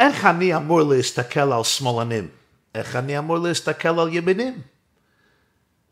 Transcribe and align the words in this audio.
איך 0.00 0.24
אני 0.24 0.56
אמור 0.56 0.82
להסתכל 0.82 1.52
על 1.52 1.64
שמאלנים? 1.64 2.28
איך 2.74 2.96
אני 2.96 3.18
אמור 3.18 3.38
להסתכל 3.38 4.00
על 4.00 4.08
ימינים? 4.12 4.60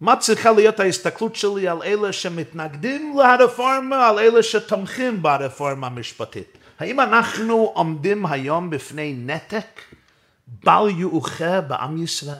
מה 0.00 0.16
צריכה 0.16 0.52
להיות 0.52 0.80
ההסתכלות 0.80 1.36
שלי 1.36 1.68
על 1.68 1.82
אלה 1.82 2.12
שמתנגדים 2.12 3.16
לרפורמה, 3.18 4.08
על 4.08 4.18
אלה 4.18 4.42
שתומכים 4.42 5.22
ברפורמה 5.22 5.86
המשפטית? 5.86 6.58
האם 6.78 7.00
אנחנו 7.00 7.72
עומדים 7.74 8.26
היום 8.26 8.70
בפני 8.70 9.14
נתק 9.18 9.80
בל 10.46 10.88
יאוחה 10.96 11.60
בעם 11.60 12.02
ישראל? 12.02 12.36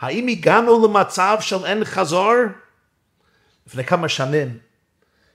האם 0.00 0.28
הגענו 0.28 0.86
למצב 0.86 1.36
של 1.40 1.64
אין 1.66 1.84
חזור? 1.84 2.34
לפני 3.66 3.84
כמה 3.84 4.08
שנים 4.08 4.58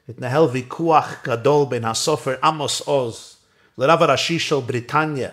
התנהל 0.10 0.44
ויכוח 0.44 1.14
גדול 1.24 1.66
בין 1.70 1.86
הסופר 1.86 2.36
עמוס 2.44 2.82
עוז 2.82 3.35
לרב 3.79 4.03
הראשי 4.03 4.39
של 4.39 4.61
בריטניה, 4.67 5.29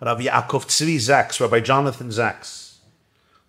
הרב 0.00 0.20
יעקב 0.20 0.62
צבי 0.66 0.98
זקס, 0.98 1.42
רבי 1.42 1.60
ג'ונתן 1.64 2.10
זקס. 2.10 2.74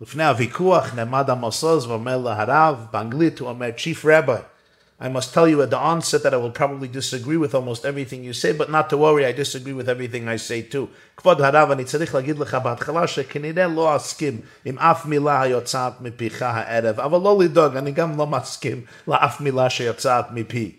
לפני 0.01 0.25
הוויכוח 0.25 0.93
נעמד 0.95 1.29
עמוס 1.29 1.63
עוז 1.63 1.85
ואומר 1.85 2.17
להרב, 2.17 2.85
באנגלית 2.91 3.39
הוא 3.39 3.49
אומר, 3.49 3.70
Chief 3.77 4.05
Rabbi, 4.05 4.41
I 5.01 5.09
must 5.09 5.33
tell 5.33 5.47
you 5.47 5.61
at 5.63 5.71
the 5.71 5.79
onset 5.79 6.21
that 6.23 6.33
I 6.33 6.38
will 6.38 6.51
probably 6.61 6.88
disagree 6.88 7.38
with 7.43 7.55
almost 7.55 7.85
everything 7.85 8.23
you 8.23 8.33
say, 8.33 8.51
but 8.51 8.70
not 8.70 8.88
to 8.91 8.97
worry, 8.97 9.25
I 9.25 9.31
disagree 9.31 9.73
with 9.73 9.89
everything 9.89 10.27
I 10.27 10.35
say 10.35 10.61
too. 10.61 10.88
כבוד 11.17 11.41
הרב, 11.41 11.71
אני 11.71 11.83
צריך 11.83 12.15
להגיד 12.15 12.39
לך 12.39 12.55
בהתחלה 12.55 13.07
שכנראה 13.07 13.67
לא 13.67 13.95
אסכים 13.95 14.41
עם 14.65 14.79
אף 14.79 15.05
מילה 15.05 15.41
היוצאת 15.41 15.93
מפיך 16.01 16.41
הערב, 16.41 16.99
אבל 16.99 17.20
לא 17.20 17.38
לדאוג, 17.43 17.75
אני 17.75 17.91
גם 17.91 18.17
לא 18.17 18.27
מסכים 18.27 18.81
לאף 19.07 19.41
מילה 19.41 19.70
שיוצאת 19.70 20.25
מפי. 20.31 20.71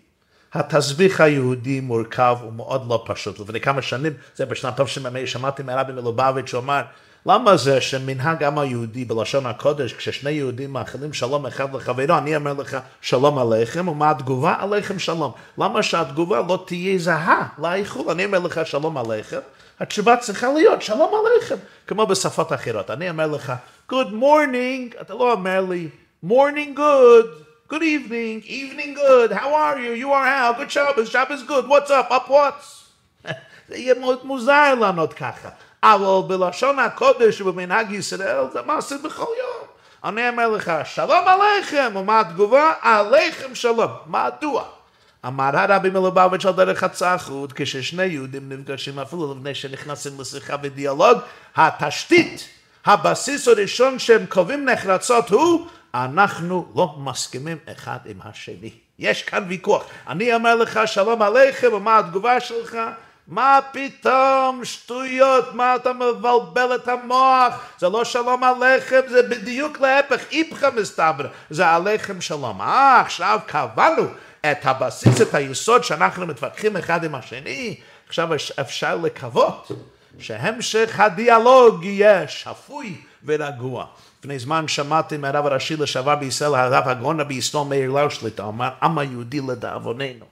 התסביך 0.54 1.20
היהודי 1.20 1.80
מורכב 1.80 2.36
ומאוד 2.48 2.88
לא 2.88 3.04
פשוט. 3.06 3.40
לפני 3.40 3.60
כמה 3.60 3.82
שנים, 3.82 4.12
זה 4.36 4.46
בשנת 4.46 4.80
תשמ"ה, 4.80 5.26
שמעתי 5.26 5.62
מהרבי 5.62 5.92
מלובביץ' 5.92 6.46
שאומר, 6.46 6.82
למה 7.26 7.56
זה 7.56 7.80
שמנהג 7.80 8.44
עם 8.44 8.58
היהודי 8.58 9.04
בלשון 9.04 9.46
הקודש, 9.46 9.92
כששני 9.92 10.30
יהודים 10.30 10.72
מאחלים 10.72 11.12
שלום 11.12 11.46
אחד 11.46 11.74
לחברו, 11.74 12.18
אני 12.18 12.36
אומר 12.36 12.52
לך 12.52 12.76
שלום 13.00 13.38
עליכם, 13.38 13.88
ומה 13.88 14.10
התגובה? 14.10 14.54
עליכם 14.58 14.98
שלום. 14.98 15.32
למה 15.58 15.82
שהתגובה 15.82 16.42
לא 16.48 16.64
תהיה 16.66 16.98
זהה 16.98 17.48
לאיחול? 17.58 18.10
אני 18.10 18.24
אומר 18.24 18.38
לך 18.38 18.60
שלום 18.64 18.96
עליכם, 18.98 19.38
התשובה 19.80 20.16
צריכה 20.16 20.52
להיות 20.52 20.82
שלום 20.82 21.10
עליכם, 21.26 21.56
כמו 21.86 22.06
בשפות 22.06 22.52
אחרות. 22.52 22.90
אני 22.90 23.10
אומר 23.10 23.26
לך, 23.26 23.52
good 23.92 24.12
morning, 24.20 25.00
אתה 25.00 25.14
לא 25.14 25.32
אומר 25.32 25.60
לי, 25.60 25.88
morning 26.24 26.78
good. 26.78 27.47
Good 27.68 27.82
evening, 27.82 28.42
evening 28.46 28.94
good, 28.94 29.30
how 29.30 29.52
are 29.52 29.78
you? 29.78 29.92
You 29.92 30.10
are 30.10 30.24
how? 30.24 30.54
Good 30.54 30.70
Shabbos, 30.72 31.10
Shabbos 31.10 31.42
good, 31.42 31.68
what's 31.68 31.90
up, 31.90 32.10
up 32.10 32.26
what's? 32.30 32.88
זה 33.68 33.76
יהיה 33.76 33.94
מאוד 33.94 34.24
מוזר 34.24 34.74
לענות 34.74 35.12
ככה. 35.12 35.48
אבל 35.82 36.28
בלשון 36.28 36.78
הקודש 36.78 37.40
ובמנהג 37.40 37.92
ישראל 37.92 38.44
זה 38.52 38.62
מעשה 38.62 38.96
בכל 39.04 39.24
יום. 39.38 39.66
אני 40.04 40.28
אומר 40.28 40.48
לך, 40.48 40.72
שלום 40.84 41.24
עליכם, 41.26 41.92
ומה 41.96 42.20
התגובה? 42.20 42.72
עליכם 42.80 43.54
שלום. 43.54 43.90
מדוע? 44.06 44.64
אמר 45.26 45.56
הרבי 45.56 45.90
מלובביץ' 45.90 46.46
על 46.46 46.52
דרך 46.52 46.82
הצחות, 46.82 47.52
כששני 47.52 48.04
יהודים 48.04 48.52
נפגשים 48.52 48.98
אפילו 48.98 49.34
לפני 49.34 49.54
שנכנסים 49.54 50.12
לשיחה 50.20 50.56
ודיאלוג, 50.62 51.18
התשתית, 51.56 52.48
הבסיס 52.86 53.48
הראשון 53.48 53.98
שהם 53.98 54.26
קובעים 54.26 54.64
נחרצות 54.64 55.30
הוא, 55.30 55.66
אנחנו 55.94 56.66
לא 56.76 56.94
מסכימים 56.98 57.58
אחד 57.72 57.98
עם 58.06 58.16
השני. 58.24 58.70
יש 58.98 59.22
כאן 59.22 59.44
ויכוח. 59.48 59.84
אני 60.08 60.34
אומר 60.34 60.54
לך 60.54 60.80
שלום 60.86 61.22
עליכם, 61.22 61.72
ומה 61.72 61.98
התגובה 61.98 62.40
שלך? 62.40 62.78
מה 63.28 63.58
פתאום, 63.72 64.64
שטויות, 64.64 65.54
מה 65.54 65.76
אתה 65.76 65.92
מבלבל 65.92 66.74
את 66.74 66.88
המוח? 66.88 67.54
זה 67.78 67.88
לא 67.88 68.04
שלום 68.04 68.44
עליכם, 68.44 69.00
זה 69.08 69.22
בדיוק 69.22 69.80
להפך, 69.80 70.20
איפכא 70.32 70.70
מסתבר, 70.76 71.26
זה 71.50 71.66
עליכם 71.66 72.20
שלום. 72.20 72.60
אה, 72.60 73.00
עכשיו 73.00 73.40
קבענו 73.46 74.02
את 74.40 74.58
הבסיס, 74.62 75.20
את 75.20 75.34
היסוד 75.34 75.84
שאנחנו 75.84 76.26
מתווכחים 76.26 76.76
אחד 76.76 77.04
עם 77.04 77.14
השני, 77.14 77.80
עכשיו 78.08 78.28
אפשר 78.60 78.96
לקוות 78.96 79.70
שהמשך 80.18 81.00
הדיאלוג 81.00 81.84
יהיה 81.84 82.28
שפוי 82.28 82.96
ורגוע. 83.24 83.86
לפני 84.28 84.38
זמן 84.38 84.68
שמעתי 84.68 85.16
מהרב 85.16 85.46
הראשי 85.46 85.76
לשעבר 85.76 86.16
בישראל, 86.16 86.54
הרב 86.54 86.88
הגאון 86.88 87.20
רבי 87.20 87.34
ישראל 87.34 87.64
מאיר 87.64 87.92
אמר, 88.40 88.70
עם 88.82 88.98
היהודי 88.98 89.40
לדאבוננו, 89.40 90.24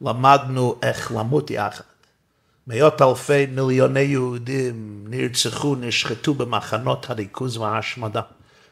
למדנו 0.00 0.78
איך 0.82 1.12
למות 1.12 1.50
יחד. 1.50 1.84
מאות 2.66 3.02
אלפי 3.02 3.46
מיליוני 3.46 4.00
יהודים 4.00 5.04
נרצחו, 5.08 5.74
נשחטו 5.74 6.34
במחנות 6.34 7.10
הריכוז 7.10 7.56
וההשמדה 7.56 8.20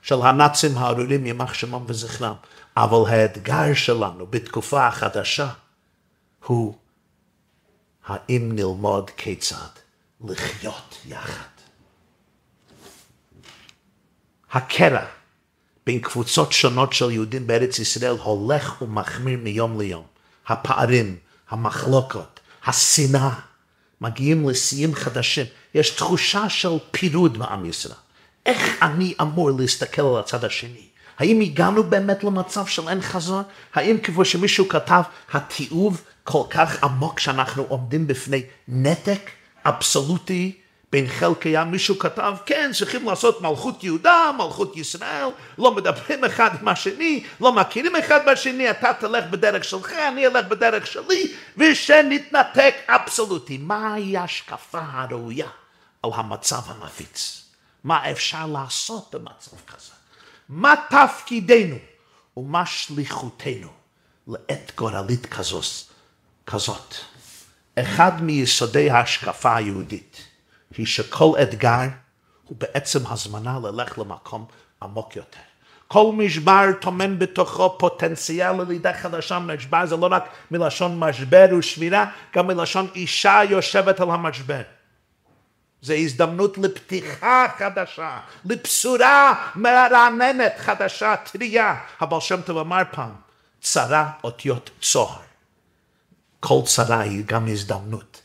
של 0.02 0.22
הנאצים 0.22 0.78
הארורים 0.78 1.26
יימח 1.26 1.54
שמם 1.54 1.84
וזכרם. 1.86 2.34
אבל 2.76 3.10
האתגר 3.10 3.74
שלנו 3.74 4.26
בתקופה 4.26 4.86
החדשה 4.86 5.48
הוא 6.46 6.74
האם 8.06 8.52
נלמוד 8.52 9.10
כיצד 9.10 9.72
לחיות 10.24 10.98
יחד. 11.06 11.59
הקרע 14.52 15.04
בין 15.86 16.00
קבוצות 16.00 16.52
שונות 16.52 16.92
של 16.92 17.10
יהודים 17.10 17.46
בארץ 17.46 17.78
ישראל 17.78 18.16
הולך 18.22 18.82
ומחמיר 18.82 19.38
מיום 19.42 19.80
ליום. 19.80 20.04
הפערים, 20.46 21.16
המחלוקות, 21.50 22.40
השנאה, 22.66 23.30
מגיעים 24.00 24.48
לשיאים 24.48 24.94
חדשים. 24.94 25.46
יש 25.74 25.90
תחושה 25.90 26.48
של 26.48 26.68
פירוד 26.90 27.38
בעם 27.38 27.64
ישראל. 27.64 27.94
איך 28.46 28.82
אני 28.82 29.14
אמור 29.20 29.50
להסתכל 29.50 30.02
על 30.02 30.18
הצד 30.18 30.44
השני? 30.44 30.86
האם 31.18 31.40
הגענו 31.40 31.84
באמת 31.84 32.24
למצב 32.24 32.66
של 32.66 32.88
אין 32.88 33.00
חזון? 33.00 33.42
האם 33.74 33.98
כמו 33.98 34.24
שמישהו 34.24 34.68
כתב, 34.68 35.02
התיעוב 35.32 36.02
כל 36.24 36.42
כך 36.50 36.84
עמוק 36.84 37.20
שאנחנו 37.20 37.62
עומדים 37.68 38.06
בפני 38.06 38.42
נתק 38.68 39.30
אבסולוטי 39.64 40.59
בין 40.92 41.08
חלקי 41.08 41.56
העם? 41.56 41.70
מישהו 41.70 41.98
כתב, 41.98 42.36
כן, 42.46 42.70
צריכים 42.74 43.08
לעשות 43.08 43.42
מלכות 43.42 43.84
יהודה, 43.84 44.30
מלכות 44.38 44.76
ישראל, 44.76 45.28
לא 45.58 45.74
מדברים 45.74 46.24
אחד 46.24 46.50
עם 46.60 46.68
השני, 46.68 47.24
לא 47.40 47.52
מכירים 47.52 47.96
אחד 47.96 48.20
בשני, 48.26 48.70
אתה 48.70 48.92
תלך 49.00 49.24
בדרך 49.30 49.64
שלך, 49.64 49.92
אני 49.92 50.26
אלך 50.26 50.46
בדרך 50.46 50.86
שלי, 50.86 51.32
ושנתנתק 51.56 52.74
אבסולוטי. 52.88 53.58
מהי 53.58 54.16
ההשקפה 54.16 54.80
הראויה 54.92 55.48
על 56.02 56.10
המצב 56.14 56.60
הנפיץ? 56.66 57.44
מה 57.84 58.10
אפשר 58.10 58.46
לעשות 58.46 59.14
במצב 59.14 59.56
כזה? 59.66 59.92
מה 60.48 60.74
תפקידנו 60.90 61.76
ומה 62.36 62.66
שליחותנו 62.66 63.68
לעת 64.26 64.72
גורלית 64.76 65.26
כזאת? 65.26 65.64
כזאת. 66.46 66.94
אחד 67.74 68.22
מיסודי 68.22 68.90
ההשקפה 68.90 69.56
היהודית 69.56 70.29
היא 70.76 70.86
שכל 70.86 71.32
אתגר 71.42 71.88
הוא 72.44 72.56
בעצם 72.58 72.98
הזמנה 73.06 73.58
ללך 73.62 73.98
למקום 73.98 74.46
עמוק 74.82 75.16
יותר. 75.16 75.40
כל 75.88 76.12
משבר 76.12 76.64
טומן 76.80 77.18
בתוכו 77.18 77.78
פוטנציאל 77.78 78.52
ללידה 78.52 78.92
חדשה. 78.94 79.38
משבר 79.38 79.86
זה 79.86 79.96
לא 79.96 80.08
רק 80.10 80.24
מלשון 80.50 80.98
משבר 80.98 81.46
ושבירה, 81.58 82.04
גם 82.36 82.46
מלשון 82.46 82.88
אישה 82.94 83.40
יושבת 83.48 84.00
על 84.00 84.10
המשבר. 84.10 84.62
זה 85.82 85.94
הזדמנות 85.94 86.58
לפתיחה 86.58 87.46
חדשה, 87.58 88.18
לבשורה 88.44 89.50
מרעננת 89.54 90.52
חדשה, 90.58 91.16
טריה. 91.16 91.76
הבעל 92.00 92.20
שם 92.20 92.40
טוב 92.40 92.58
אמר 92.58 92.82
פעם, 92.90 93.12
צרה 93.60 94.10
אותיות 94.24 94.70
צוהר. 94.80 95.20
כל 96.40 96.60
צרה 96.66 97.00
היא 97.00 97.24
גם 97.26 97.48
הזדמנות 97.48 98.19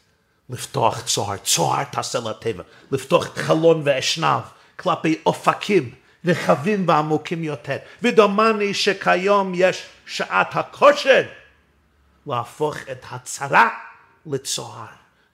לפתוח 0.49 1.01
צוהר, 1.01 1.37
צוהר 1.37 1.83
תעשה 1.83 2.19
לטבע, 2.19 2.63
לפתוח 2.91 3.27
חלון 3.35 3.81
ואשנב 3.85 4.41
כלפי 4.79 5.21
אופקים 5.25 5.91
רחבים 6.25 6.87
ועמוקים 6.87 7.43
יותר. 7.43 7.77
ודומני 8.01 8.73
שכיום 8.73 9.51
יש 9.55 9.85
שעת 10.05 10.55
הכושר 10.55 11.23
להפוך 12.27 12.77
את 12.91 13.05
הצרה 13.11 13.69
לצוהר. 14.25 14.85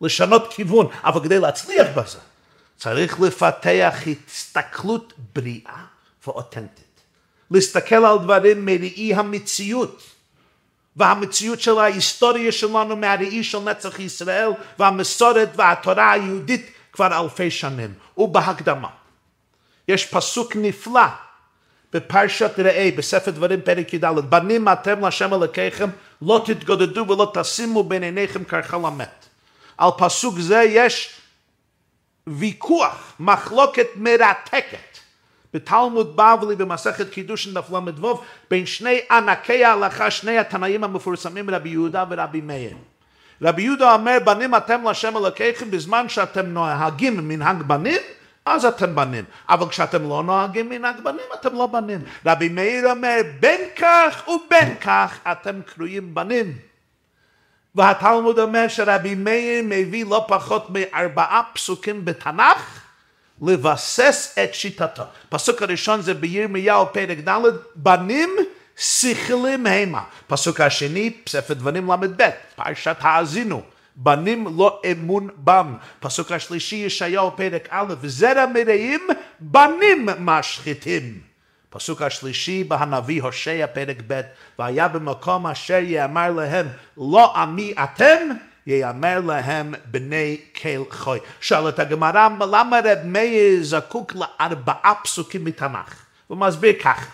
לשנות 0.02 0.54
כיוון, 0.54 0.88
אבל 1.04 1.24
כדי 1.24 1.40
להצליח 1.40 1.88
בזה, 1.96 2.20
צריך 2.78 3.20
לפתח 3.20 3.96
הסתכלות 4.28 5.14
בריאה 5.36 5.84
ואותנטית. 6.28 6.86
להסתכל 7.52 8.06
על 8.06 8.20
דברים 8.20 8.66
מראי 8.66 9.14
המציאות, 9.14 10.04
והמציאות 10.96 11.62
של 11.62 11.80
ההיסטוריה 11.80 12.52
שלנו 12.52 12.96
מהראי 12.96 13.44
של 13.44 13.60
נצח 13.60 14.00
ישראל, 14.00 14.50
והמסורת 14.80 15.50
והתורה 15.56 16.12
היהודית 16.12 16.72
כבר 16.92 17.20
אלפי 17.20 17.52
שנים. 17.52 17.94
ובהקדמה, 18.18 18.88
יש 19.88 20.06
פסוק 20.06 20.56
נפלא 20.56 21.08
בפרשת 21.94 22.60
ראה, 22.60 22.90
בספר 22.98 23.32
דברים 23.32 23.62
פרק 23.62 23.94
י"ד, 23.94 24.06
בנים 24.06 24.68
אתם 24.70 25.00
להשם 25.00 25.34
אלוקיכם, 25.34 25.90
לא 26.22 26.44
תתגודדו 26.46 27.08
ולא 27.08 27.32
תשימו 27.34 27.84
בין 27.84 28.04
עיניכם 28.04 28.44
קרחל 28.44 28.86
המת. 28.86 29.26
על 29.78 29.90
פסוק 29.98 30.40
זה 30.40 30.64
יש 30.68 31.16
ויכוח, 32.28 33.14
מחלוקת 33.20 33.88
מרתקת. 33.96 34.91
בתלמוד 35.54 36.16
בבלי 36.16 36.56
במסכת 36.56 37.10
קידושין 37.10 37.54
דף 37.54 37.70
ל"ו 37.72 38.22
בין 38.50 38.66
שני 38.66 39.00
ענקי 39.12 39.66
ההלכה, 39.66 40.12
שני 40.12 40.38
התנאים 40.38 40.84
המפורסמים 40.84 41.50
רבי 41.50 41.70
יהודה 41.70 42.06
ורבי 42.10 42.42
מאיר. 42.42 42.78
רבי 43.42 43.62
יהודה 43.62 43.94
אומר 43.94 44.18
בנים 44.26 44.56
אתם 44.56 44.84
להשם 44.84 45.18
אלוקיכם 45.18 45.72
בזמן 45.72 46.10
שאתם 46.10 46.46
נוהגים 46.46 47.28
מנהג 47.28 47.62
בנים 47.62 48.02
אז 48.46 48.66
אתם 48.66 48.96
בנים, 48.96 49.24
אבל 49.50 49.70
כשאתם 49.70 50.10
לא 50.10 50.24
נוהגים 50.24 50.70
מנהג 50.70 51.00
בנים 51.04 51.26
אתם 51.40 51.56
לא 51.56 51.68
בנים. 51.68 52.00
רבי 52.26 52.50
מאיר 52.50 52.92
אומר 52.92 53.22
בין 53.40 53.62
כך 53.76 54.28
ובין 54.28 54.76
כך 54.82 55.20
אתם 55.32 55.62
קרויים 55.66 56.16
בנים. 56.16 56.54
והתלמוד 57.76 58.40
אומר 58.40 58.68
שרבי 58.68 59.16
מאיר 59.16 59.64
מביא 59.66 60.06
לא 60.06 60.26
פחות 60.28 60.68
מארבעה 60.70 61.42
פסוקים 61.54 62.06
בתנ"ך 62.06 62.81
לבסס 63.42 64.36
את 64.44 64.54
שיטתו. 64.54 65.04
פסוק 65.30 65.62
הראשון 65.62 66.02
זה 66.02 66.14
בירמיהו 66.14 66.86
פרק 66.94 67.18
ד' 67.28 67.42
בנים 67.76 68.30
שכלים 68.78 69.66
המה. 69.66 70.04
פסוק 70.28 70.62
השני 70.62 71.14
ספר 71.30 71.54
דברים 71.54 71.92
ל"ב 71.92 72.30
פרשת 72.56 72.96
האזינו 73.00 73.62
בנים 73.96 74.48
לא 74.58 74.82
אמון 74.92 75.30
בם. 75.38 75.76
פסוק 76.00 76.32
השלישי 76.32 76.76
ישעיהו 76.76 77.32
פרק 77.36 77.68
א' 77.70 77.94
זרע 78.04 78.46
מרעים 78.46 79.08
בנים 79.40 80.10
משחיתים. 80.20 81.32
פסוק 81.70 82.02
השלישי 82.02 82.64
בהנביא 82.64 83.22
הושע 83.22 83.66
פרק 83.74 83.98
ב' 84.08 84.22
והיה 84.60 84.88
במקום 84.88 85.48
אשר 85.48 85.80
יאמר 85.84 86.32
להם 86.32 86.68
לא 86.98 87.36
עמי 87.36 87.74
אתם 87.84 88.30
יאמר 88.68 89.20
להם 89.20 89.74
בני 89.86 90.38
כל 90.62 90.92
חוי. 90.92 91.20
שואלת 91.42 91.80
הגמרא 91.80 92.30
למה 92.52 92.80
רב 92.84 92.98
מאיר 93.06 93.64
זקוק 93.64 94.14
לארבעה 94.16 94.94
פסוקים 95.04 95.46
מתנ"ך? 95.46 95.96
הוא 96.28 96.38
מסביר 96.38 96.74
ככה 96.84 97.06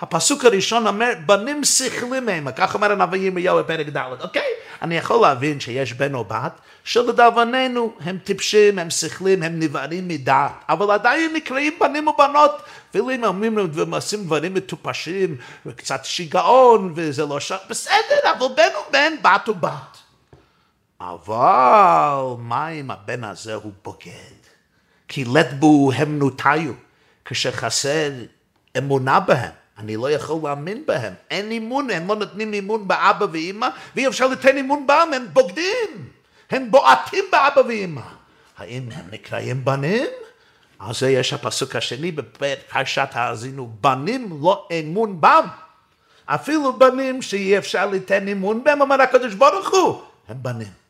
הפסוק 0.00 0.44
הראשון 0.44 0.86
אומר, 0.86 1.12
בנים 1.26 1.64
שכלים 1.64 2.28
הם, 2.28 2.48
כך 2.56 2.74
אומר 2.74 2.92
הנביא 2.92 3.18
ירמיהו 3.18 3.58
בפרק 3.58 3.86
ד', 3.88 4.20
אוקיי? 4.20 4.42
אני 4.82 4.96
יכול 4.96 5.22
להבין 5.22 5.60
שיש 5.60 5.92
בן 5.92 6.14
או 6.14 6.24
בת 6.24 6.52
שלדאבוננו 6.84 7.92
הם 8.00 8.18
טיפשים, 8.24 8.78
הם 8.78 8.90
שכלים, 8.90 9.42
הם 9.42 9.60
נבערים 9.60 10.08
מדעת, 10.08 10.52
אבל 10.68 10.90
עדיין 10.90 11.32
נקראים 11.32 11.72
בנים 11.80 12.08
ובנות, 12.08 12.62
אפילו 12.90 13.10
אם 13.10 13.24
אומרים 13.24 13.58
והם 13.72 13.94
עושים 13.94 14.24
דברים 14.24 14.54
מטופשים, 14.54 15.36
וקצת 15.66 16.04
שיגעון, 16.04 16.92
וזה 16.96 17.26
לא 17.26 17.40
שם, 17.40 17.56
בסדר, 17.68 18.32
אבל 18.38 18.46
בן 18.56 18.68
הוא 18.74 18.84
בן, 18.92 19.12
בת 19.22 19.48
הוא 19.48 19.56
בת. 19.56 19.95
אבל 21.00 22.36
מה 22.38 22.68
אם 22.68 22.90
הבן 22.90 23.24
הזה 23.24 23.54
הוא 23.54 23.72
בוגד? 23.84 24.36
כי 25.08 25.24
לט 25.24 25.52
בו 25.58 25.92
הם 25.92 26.18
נוטיו, 26.18 26.72
כשחסר 27.24 28.10
אמונה 28.78 29.20
בהם. 29.20 29.52
אני 29.78 29.96
לא 29.96 30.10
יכול 30.10 30.40
להאמין 30.44 30.86
בהם. 30.86 31.14
אין 31.30 31.52
אמון, 31.52 31.90
הם 31.90 32.08
לא 32.08 32.16
נותנים 32.16 32.54
אמון 32.54 32.88
באבא 32.88 33.26
ואימא, 33.32 33.68
ואי 33.96 34.08
אפשר 34.08 34.26
לתת 34.26 34.54
אמון 34.60 34.86
בהם, 34.86 35.12
הם 35.12 35.26
בוגדים. 35.32 36.08
הם 36.50 36.70
בועטים 36.70 37.24
באבא 37.32 37.60
ואימא. 37.68 38.00
האם 38.58 38.88
הם 38.92 39.04
נקראים 39.10 39.64
בנים? 39.64 40.06
אז 40.78 41.02
יש 41.02 41.32
הפסוק 41.32 41.76
השני 41.76 42.12
בפרשת 42.12 43.08
האזינו, 43.12 43.72
בנים 43.80 44.38
לא 44.42 44.68
אמון 44.72 45.20
בם. 45.20 45.46
אפילו 46.26 46.78
בנים 46.78 47.22
שאי 47.22 47.58
אפשר 47.58 47.86
לתת 47.86 48.22
אמון 48.32 48.64
בהם, 48.64 48.80
אומר 48.80 49.02
הקדוש 49.02 49.34
ברוך 49.34 49.70
הוא, 49.70 50.02
הם 50.28 50.36
בנים. 50.42 50.85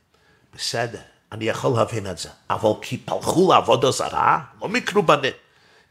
בסדר, 0.56 0.98
אני 1.32 1.44
יכול 1.44 1.78
להבין 1.78 2.06
את 2.06 2.18
זה, 2.18 2.28
אבל 2.50 2.70
כי 2.82 2.96
פלחו 2.96 3.52
לעבוד 3.52 3.90
זרה, 3.90 4.40
לא 4.62 4.68
מקרו 4.68 5.02
בנים. 5.02 5.32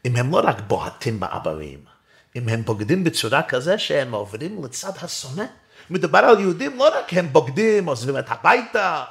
אם 0.04 0.16
הם 0.16 0.30
לא 0.30 0.40
רק 0.44 0.60
בועטים 0.66 1.20
ואימא, 1.44 1.90
אם 2.36 2.48
הם 2.48 2.62
בוגדים 2.62 3.04
בצורה 3.04 3.42
כזה 3.42 3.78
שהם 3.78 4.12
עוברים 4.12 4.64
לצד 4.64 4.92
השונא. 5.02 5.44
מדובר 5.90 6.18
על 6.18 6.40
יהודים, 6.40 6.78
לא 6.78 6.98
רק 6.98 7.12
הם 7.12 7.32
בוגדים, 7.32 7.86
עוזבים 7.86 8.18
את 8.18 8.24
הביתה, 8.28 9.04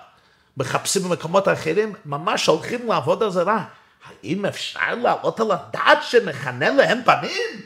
מחפשים 0.57 1.03
במקומות 1.03 1.47
אחרים, 1.47 1.93
ממש 2.05 2.45
הולכים 2.45 2.87
לעבוד 2.87 3.23
עזרה. 3.23 3.65
האם 4.05 4.45
אפשר 4.45 4.95
לעלות 4.95 5.39
על 5.39 5.51
הדעת 5.51 6.03
שנכנה 6.03 6.69
להם 6.69 6.99
בנים? 7.05 7.61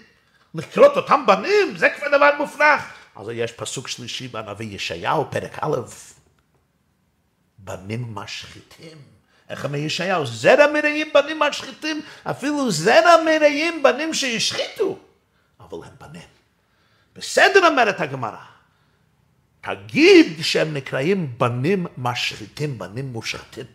לקרות 0.55 0.97
אותם 0.97 1.23
בנים? 1.27 1.77
זה 1.77 1.89
כבר 1.89 2.07
דבר 2.17 2.29
מופרך. 2.37 2.81
אז 3.15 3.27
יש 3.33 3.51
פסוק 3.51 3.87
שלישי 3.87 4.27
בנביא 4.27 4.75
ישעיהו, 4.75 5.25
פרק 5.29 5.57
א', 5.61 5.75
בנים 7.63 8.15
משחיתים. 8.15 8.97
איך 9.49 9.65
אומר 9.65 9.77
ישעיהו? 9.77 10.25
זרע 10.25 10.67
מרעים 10.73 11.07
בנים 11.13 11.39
משחיתים, 11.39 12.01
אפילו 12.23 12.71
זרע 12.71 13.23
מרעים 13.25 13.83
בנים 13.83 14.13
שהשחיתו. 14.13 14.99
אבל 15.59 15.77
הם 15.87 15.93
בנים. 15.99 16.27
בסדר 17.15 17.67
אומרת 17.67 18.01
הגמרא, 18.01 18.37
תגיד 19.61 20.41
שהם 20.41 20.73
נקראים 20.73 21.33
בנים 21.37 21.87
משחיתים, 21.97 22.77
בנים 22.77 23.13
מושחתים, 23.13 23.65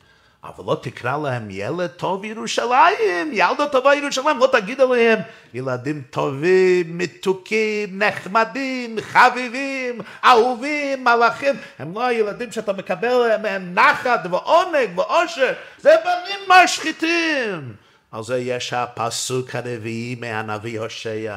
אבל 0.44 0.64
לא 0.66 0.76
תקרא 0.82 1.18
להם 1.18 1.48
ילד 1.50 1.86
טוב 1.86 2.24
ירושלים, 2.24 3.30
ילדה 3.32 3.66
טובה 3.72 3.94
ירושלים, 3.94 4.38
לא 4.38 4.48
תגיד 4.52 4.80
עליהם 4.80 5.18
ילדים 5.54 6.02
טובים, 6.10 6.98
מתוקים, 6.98 8.02
נחמדים, 8.02 8.96
חביבים, 9.00 10.00
אהובים, 10.24 11.04
מלאכים, 11.04 11.54
הם 11.78 11.94
לא 11.94 12.06
הילדים 12.06 12.52
שאתה 12.52 12.72
מקבל 12.72 13.36
מהם 13.42 13.74
נחת 13.74 14.20
ועונג 14.30 14.98
ואושר, 14.98 15.52
זה 15.78 15.94
בנים 16.04 16.64
משחיתים. 16.64 17.74
על 18.12 18.22
זה 18.22 18.38
יש 18.38 18.72
הפסוק 18.72 19.54
הרביעי 19.54 20.16
מהנביא 20.20 20.80
הושע. 20.80 21.34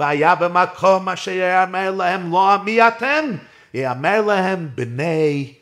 והיה 0.00 0.34
במקום 0.34 1.08
אשר 1.08 1.30
יאמר 1.30 1.90
להם 1.90 2.32
לא 2.32 2.52
עמי 2.52 2.88
אתם, 2.88 3.24
יאמר 3.74 4.20
להם 4.20 4.68
בני 4.74 5.52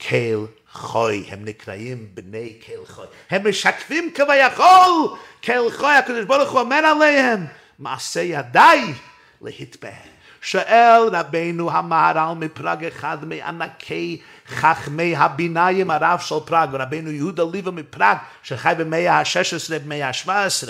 כל 0.00 0.46
חוי, 0.72 1.24
הם 1.28 1.44
נקראים 1.44 2.08
בני 2.14 2.52
כל 2.66 2.92
חוי, 2.94 3.06
הם 3.30 3.48
משקפים 3.48 4.10
כביכול 4.14 5.16
כל 5.44 5.70
חוי, 5.76 5.94
הקדוש 5.94 6.24
ברוך 6.24 6.50
הוא 6.50 6.60
אומר 6.60 6.76
עליהם, 6.76 7.46
מעשה 7.78 8.20
ידיי 8.20 8.94
להתבהר. 9.42 9.92
שואל 10.40 11.02
רבנו 11.12 11.70
המהר"ל 11.70 12.34
מפראג 12.34 12.84
אחד 12.84 13.24
מענקי 13.24 14.20
חכמי 14.48 15.16
הביניים 15.16 15.90
הרב 15.90 16.20
של 16.20 16.34
פראג, 16.46 16.68
רבנו 16.72 17.10
יהודה 17.10 17.42
ליבה 17.52 17.70
מפראג 17.70 18.16
שחי 18.42 18.72
במאה 18.78 19.12
ה-16 19.12 19.78
במאה 19.84 20.08
ה-17 20.08 20.68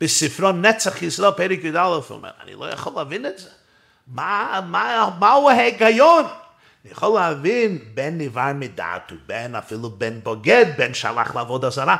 בספרו 0.00 0.52
נצח 0.52 1.02
ישראל 1.02 1.30
פרק 1.30 1.64
י"א, 1.64 1.80
הוא 1.80 2.02
אומר, 2.10 2.30
אני 2.44 2.54
לא 2.54 2.70
יכול 2.70 2.92
להבין 2.96 3.26
את 3.26 3.38
זה. 3.38 3.48
מה, 4.06 4.60
מה, 4.66 5.10
מהו 5.18 5.50
ההיגיון? 5.50 6.24
אני 6.84 6.92
יכול 6.92 7.20
להבין 7.20 7.78
בן 7.94 8.18
נבער 8.18 8.52
מדעת, 8.54 9.12
בן 9.26 9.54
אפילו 9.54 9.90
בן 9.90 10.20
בוגד, 10.22 10.66
בן 10.78 10.94
שהלך 10.94 11.36
לעבוד 11.36 11.64
עזרה. 11.64 11.96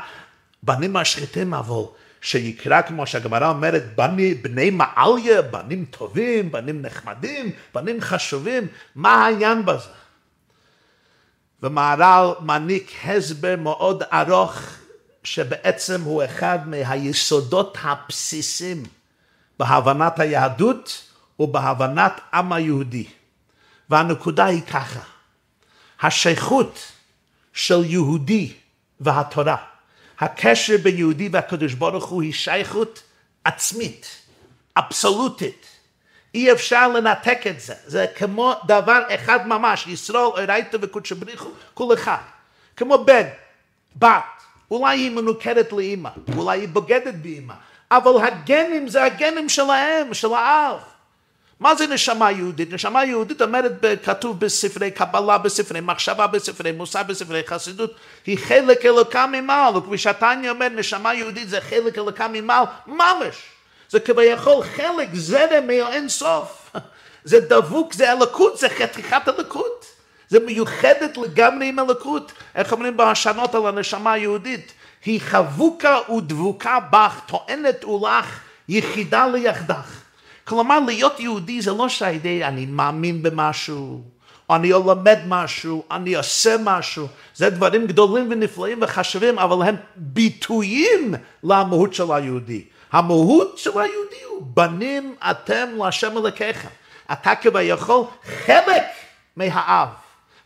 בנים 0.63 0.93
משחיתים 0.93 1.53
אבל 1.53 1.83
שיקרא 2.21 2.81
כמו 2.81 3.07
שהגמרא 3.07 3.49
אומרת, 3.49 3.95
בני, 3.95 4.33
בני 4.33 4.69
מעליה, 4.69 5.41
בנים 5.41 5.85
טובים, 5.85 6.51
בנים 6.51 6.81
נחמדים, 6.81 7.51
בנים 7.73 8.01
חשובים, 8.01 8.67
מה 8.95 9.25
העניין 9.25 9.65
בזה? 9.65 9.89
ומהר"ל 11.63 12.33
מעניק 12.39 12.91
הסבר 13.05 13.55
מאוד 13.57 14.03
ארוך 14.13 14.59
שבעצם 15.23 16.01
הוא 16.01 16.23
אחד 16.23 16.59
מהיסודות 16.65 17.77
הבסיסים 17.81 18.83
בהבנת 19.59 20.19
היהדות 20.19 21.03
ובהבנת 21.39 22.21
עם 22.33 22.53
היהודי. 22.53 23.05
והנקודה 23.93 24.45
היא 24.45 24.61
ככה, 24.61 24.99
השייכות 26.01 26.91
של 27.53 27.85
יהודי 27.85 28.53
והתורה, 28.99 29.55
הקשר 30.19 30.75
בין 30.83 30.97
יהודי 30.97 31.29
והקדוש 31.31 31.73
ברוך 31.73 32.05
הוא 32.05 32.21
היא 32.21 32.33
שייכות 32.33 33.03
עצמית, 33.43 34.21
אבסולוטית. 34.77 35.65
אי 36.35 36.51
אפשר 36.51 36.87
לנתק 36.87 37.47
את 37.47 37.59
זה, 37.59 37.73
זה 37.85 38.05
כמו 38.15 38.53
דבר 38.67 38.99
אחד 39.15 39.47
ממש, 39.47 39.87
ישראל, 39.87 40.23
אורייתא 40.23 40.77
וקודשא 40.81 41.15
בריחו, 41.15 41.49
כל 41.73 41.93
אחד. 41.93 42.17
כמו 42.77 43.05
בן, 43.05 43.27
בת, 43.95 44.23
אולי 44.71 44.99
היא 44.99 45.11
מנוכרת 45.11 45.73
לאימא, 45.73 46.09
אולי 46.35 46.59
היא 46.59 46.67
בוגדת 46.67 47.15
באימא, 47.15 47.53
אבל 47.91 48.27
הגנים 48.27 48.87
זה 48.87 49.03
הגנים 49.03 49.49
שלהם, 49.49 50.13
של 50.13 50.33
האב. 50.33 50.92
מה 51.63 51.75
זה 51.75 51.87
נשמה 51.87 52.31
יהודית? 52.31 52.73
נשמה 52.73 53.05
יהודית 53.05 53.41
אומרת, 53.41 53.71
כתוב 54.03 54.39
בספרי 54.39 54.91
קבלה, 54.91 55.37
בספרי 55.37 55.81
מחשבה, 55.81 56.27
בספרי 56.27 56.71
מוסר, 56.71 57.03
בספרי 57.03 57.41
חסידות, 57.47 57.93
היא 58.25 58.37
חלק 58.37 58.85
אלוקה 58.85 59.27
ממעל, 59.27 59.77
וכפי 59.77 59.97
שהתניא 59.97 60.49
אומר, 60.49 60.69
נשמה 60.69 61.13
יהודית 61.13 61.49
זה 61.49 61.61
חלק 61.61 61.97
אלוקה 61.97 62.27
ממעל, 62.27 62.63
ממש. 62.87 63.35
זה 63.89 63.99
כביכול 63.99 64.63
חלק 64.63 65.09
זרם 65.13 65.67
מאין 65.67 66.09
סוף. 66.09 66.75
זה 67.23 67.39
דבוק, 67.39 67.93
זה 67.93 68.11
אלוקות, 68.11 68.57
זה 68.57 68.69
חתיכת 68.69 69.21
אלוקות. 69.27 69.85
זה 70.29 70.39
מיוחדת 70.39 71.17
לגמרי 71.17 71.67
עם 71.67 71.79
אלוקות. 71.79 72.31
איך 72.55 72.71
אומרים 72.71 72.97
בהשנות 72.97 73.55
על 73.55 73.67
הנשמה 73.67 74.11
היהודית? 74.11 74.73
היא 75.05 75.21
חבוקה 75.21 76.11
ודבוקה 76.17 76.79
בך, 76.91 77.19
טוענת 77.25 77.85
ולך, 77.85 78.39
יחידה 78.69 79.27
ליחדך. 79.27 80.02
כלומר, 80.45 80.79
להיות 80.79 81.19
יהודי 81.19 81.61
זה 81.61 81.71
לא 81.71 81.89
שהידי 81.89 82.45
אני 82.45 82.65
מאמין 82.65 83.23
במשהו, 83.23 84.01
או 84.49 84.55
אני 84.55 84.69
לומד 84.69 85.19
משהו, 85.27 85.83
אני 85.91 86.15
עושה 86.15 86.55
משהו, 86.63 87.07
זה 87.35 87.49
דברים 87.49 87.87
גדולים 87.87 88.27
ונפלאים 88.31 88.79
וחשובים, 88.81 89.39
אבל 89.39 89.67
הם 89.67 89.75
ביטויים 89.95 91.13
למהות 91.43 91.93
של 91.93 92.11
היהודי. 92.11 92.63
המהות 92.91 93.57
של 93.57 93.71
היהודי 93.71 94.23
הוא 94.29 94.41
בנים 94.45 95.15
אתם 95.31 95.69
להשם 95.77 96.17
אלוקיכם. 96.17 96.67
אתה 97.11 97.35
כביכול 97.35 98.05
חלק 98.45 98.83
מהאב. 99.37 99.87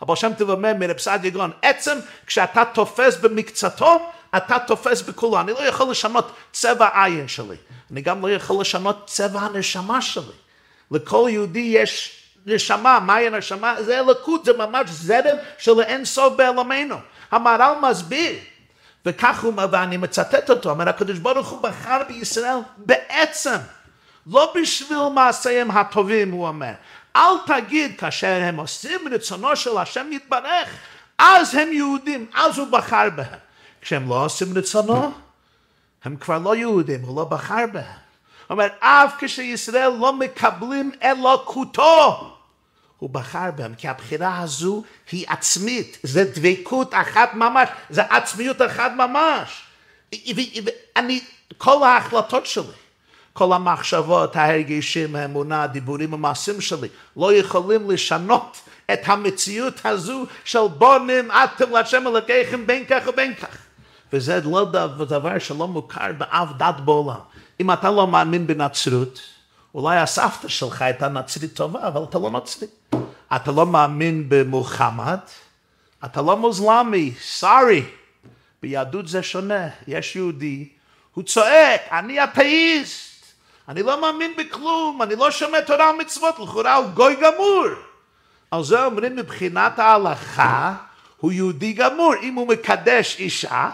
אבל 0.02 0.16
שם 0.16 0.32
אומר 0.50 0.74
מרב 0.80 0.98
סעדיה 0.98 1.32
גאון, 1.32 1.52
עצם 1.62 1.98
כשאתה 2.28 2.64
תופס 2.74 3.18
במקצתו, 3.18 4.10
אתה 4.38 4.60
תופס 4.60 5.02
בכולו. 5.02 5.40
אני 5.40 5.52
לא 5.52 5.60
יכול 5.60 5.92
לשנות 5.92 6.32
צבע 6.52 7.04
עין 7.04 7.28
שלי. 7.28 7.56
אני 7.92 8.02
גם 8.02 8.22
לא 8.22 8.32
יכול 8.32 8.62
לשנות 8.62 9.04
צבע 9.08 9.40
הנשמה 9.40 10.02
שלי. 10.02 10.34
לכל 10.92 11.28
יהודי 11.32 11.60
יש 11.60 12.24
נשמה, 12.46 13.00
מהי 13.00 13.28
הנשמה? 13.28 13.84
זה 13.84 14.00
אלוקות, 14.00 14.46
זה 14.46 14.54
ממש 14.58 14.90
זרם 14.90 15.38
של 15.58 15.82
אין 15.82 16.06
סוף 16.06 16.34
בעולמנו. 16.34 16.96
המהר"ל 17.32 17.90
מסביר, 17.90 18.36
וכך 19.06 19.44
הוא, 19.44 19.54
ואני 19.72 19.98
מצטט 19.98 20.50
אותו, 20.50 20.70
אומר 20.70 20.90
הקדוש 20.90 21.20
ברוך 21.20 21.48
הוא 21.48 21.62
בחר 21.62 22.02
בישראל 22.08 22.58
בעצם, 22.78 23.58
לא 24.28 24.54
בשביל 24.56 25.10
מעשיהם 25.14 25.72
הטובים, 25.72 26.32
הוא 26.32 26.48
אומר. 26.48 26.72
אל 27.16 27.38
תגיד 27.46 28.00
כאשר 28.00 28.40
הם 28.42 28.58
עושים 28.58 29.00
רצונו 29.12 29.56
של 29.56 29.78
השם 29.78 30.08
יתברך, 30.12 30.70
אז 31.18 31.56
הם 31.56 31.74
יהודים, 31.74 32.26
אז 32.34 32.58
הוא 32.58 32.68
בחר 32.68 33.10
בהם. 33.16 33.47
כשהם 33.88 34.10
לא 34.10 34.26
עושים 34.26 34.58
רצונו, 34.58 35.12
הם 36.04 36.16
כבר 36.16 36.38
לא 36.38 36.56
יהודים, 36.56 37.02
הוא 37.02 37.16
לא 37.16 37.26
בחר 37.26 37.66
בהם. 37.74 37.98
אומר, 38.50 38.68
אף 38.80 39.14
כשישראל 39.20 39.90
לא 40.00 40.14
מקבלים 40.14 40.92
אלוקותו, 41.04 42.32
הוא 42.98 43.10
בחר 43.10 43.52
בהם, 43.56 43.76
כי 43.76 43.88
הבחירה 43.88 44.40
הזו 44.40 44.84
היא 45.12 45.26
עצמית, 45.28 45.98
זה 46.04 46.32
דבקות 46.36 46.94
אחת 46.94 47.34
ממש, 47.34 47.70
זה 47.90 48.02
עצמיות 48.02 48.62
אחת 48.62 48.92
ממש. 48.98 49.64
ואני, 50.12 51.22
כל 51.58 51.84
ההחלטות 51.84 52.46
שלי, 52.46 52.66
כל 53.34 53.54
המחשבות, 53.54 54.36
ההרגישים, 54.36 55.16
האמונה, 55.16 55.64
הדיבורים, 55.64 56.14
המעשים 56.14 56.62
שלי, 56.62 56.88
לא 57.18 57.34
יכולים 57.34 57.92
לשנות 57.92 58.58
את 58.94 59.00
המציאות 59.06 59.86
הזו 59.86 60.26
של 60.44 60.68
בונים 60.78 61.32
אתם 61.32 61.72
להשם 61.72 62.08
אלוקיכם 62.08 62.68
בין 62.68 62.86
כך 62.90 63.04
ובין 63.08 63.36
כך. 63.36 63.67
וזה 64.14 64.42
לא 64.46 64.66
דבר 65.08 65.40
שלא 65.40 65.68
מוכר 65.68 66.12
באף 66.18 66.50
דת 66.58 66.80
בעולם. 66.86 67.20
אם 67.60 67.72
אתה 67.72 67.92
לא 67.92 68.08
מאמין 68.08 68.48
בנצרות, 68.48 69.20
אולי 69.76 69.98
הסבתא 69.98 70.48
שלך 70.48 70.82
הייתה 70.82 71.08
נצרית 71.08 71.54
טובה, 71.54 71.88
אבל 71.88 72.04
אתה 72.04 72.20
לא 72.20 72.32
נצרי. 72.32 72.68
אתה 73.36 73.52
לא 73.52 73.66
מאמין 73.66 74.26
במוחמד, 74.30 75.20
אתה 76.06 76.22
לא 76.22 76.38
מוזלמי, 76.38 77.14
סארי. 77.22 77.84
ביהדות 78.62 79.08
זה 79.08 79.24
שונה, 79.24 79.68
יש 79.88 80.16
יהודי, 80.16 80.70
הוא 81.14 81.24
צועק, 81.24 81.82
אני 81.92 82.24
אתאיסט, 82.24 83.26
אני 83.68 83.84
לא 83.84 84.02
מאמין 84.02 84.34
בכלום, 84.38 85.02
אני 85.02 85.16
לא 85.16 85.32
שומע 85.32 85.62
תורה 85.62 85.92
ומצוות, 85.94 86.40
לכאורה 86.40 86.76
הוא 86.76 86.88
גוי 86.88 87.16
גמור. 87.16 87.66
על 88.52 88.64
זה 88.64 88.86
אומרים 88.86 89.16
מבחינת 89.16 89.80
ההלכה, 89.80 90.76
הוא 91.18 91.32
יהודי 91.32 91.74
גמור. 91.74 92.14
אם 92.22 92.34
הוא 92.34 92.48
מקדש 92.48 93.16
אישה, 93.20 93.70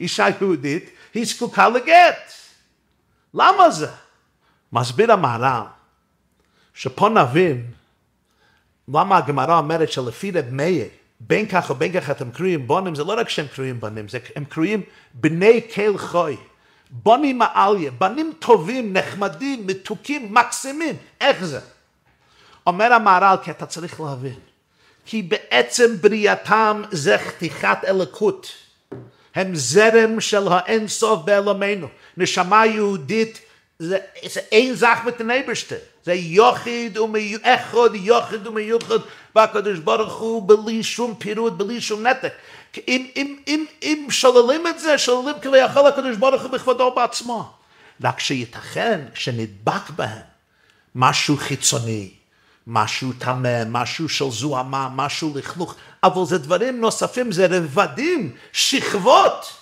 אישה 0.00 0.26
יהודית, 0.40 0.90
היא 1.14 1.24
זקוקה 1.26 1.68
לגט. 1.68 2.32
למה 3.34 3.70
זה? 3.70 3.88
מסביר 4.72 5.12
המהר"ל, 5.12 5.66
שפה 6.74 7.08
נבין 7.08 7.66
למה 8.88 9.16
הגמרא 9.16 9.58
אומרת 9.58 9.92
שלפי 9.92 10.30
רב 10.30 10.44
מאיר, 10.50 10.86
בין 11.20 11.48
כך 11.48 11.70
ובין 11.70 12.00
כך 12.00 12.10
אתם 12.10 12.30
קרויים 12.30 12.66
בונים, 12.66 12.94
זה 12.94 13.04
לא 13.04 13.12
רק 13.18 13.28
שהם 13.28 13.46
קרויים 13.46 13.80
בנים, 13.80 14.08
זה, 14.08 14.18
הם 14.36 14.44
קרויים 14.44 14.82
בני 15.14 15.60
קהל 15.60 15.98
חוי. 15.98 16.36
בונים 16.90 17.38
מעליה, 17.38 17.90
בנים 17.90 18.32
טובים, 18.38 18.92
נחמדים, 18.92 19.66
מתוקים, 19.66 20.34
מקסימים. 20.34 20.96
איך 21.20 21.44
זה? 21.44 21.60
אומר 22.66 22.92
המהר"ל, 22.92 23.36
כי 23.42 23.50
אתה 23.50 23.66
צריך 23.66 24.00
להבין. 24.00 24.38
כי 25.06 25.22
בעצם 25.22 25.96
בריאתם 26.00 26.82
זה 26.90 27.18
חתיכת 27.18 27.78
אלוקות. 27.86 28.52
הם 29.36 29.54
זרם 29.54 30.20
של 30.20 30.48
האינסוף 30.50 31.24
בעולמנו. 31.24 31.88
נשמה 32.16 32.66
יהודית 32.66 33.40
זה, 33.78 33.98
זה 34.28 34.40
אין 34.52 34.74
זך 34.74 34.98
mit 35.06 35.20
den 35.20 35.24
Eberste. 35.24 35.74
זה 36.04 36.14
יוחיד 36.14 36.98
ומאחד, 36.98 37.94
יוחיד 37.94 38.46
ומיוחד 38.46 38.98
בקדוש 39.34 39.78
ברוך 39.78 40.14
הוא 40.20 40.48
בלי 40.48 40.82
שום 40.82 41.14
פירוט, 41.18 41.52
בלי 41.52 41.80
שום 41.80 42.06
נתק. 42.06 42.32
אם, 42.88 43.06
אם, 43.16 43.36
אם, 43.48 43.64
אם 43.82 44.06
שוללים 44.10 44.66
את 44.66 44.80
זה, 44.80 44.98
שוללים 44.98 45.34
כביכול 45.42 45.86
הקדוש 45.86 46.16
ברוך 46.16 46.42
הוא 46.42 46.50
בכבודו 46.50 46.90
בעצמו. 46.90 47.52
רק 48.04 48.20
שייתכן 48.20 49.00
שנדבק 49.14 49.90
בהם 49.96 50.22
משהו 50.94 51.36
חיצוני, 51.36 52.10
משהו 52.66 53.12
טמא, 53.18 53.62
משהו 53.66 54.08
של 54.08 54.30
זוהמה, 54.30 54.88
משהו 54.94 55.32
לכלוך, 55.34 55.74
אבל 56.02 56.24
זה 56.24 56.38
דברים 56.38 56.80
נוספים, 56.80 57.32
זה 57.32 57.46
רבדים, 57.50 58.32
שכבות. 58.52 59.52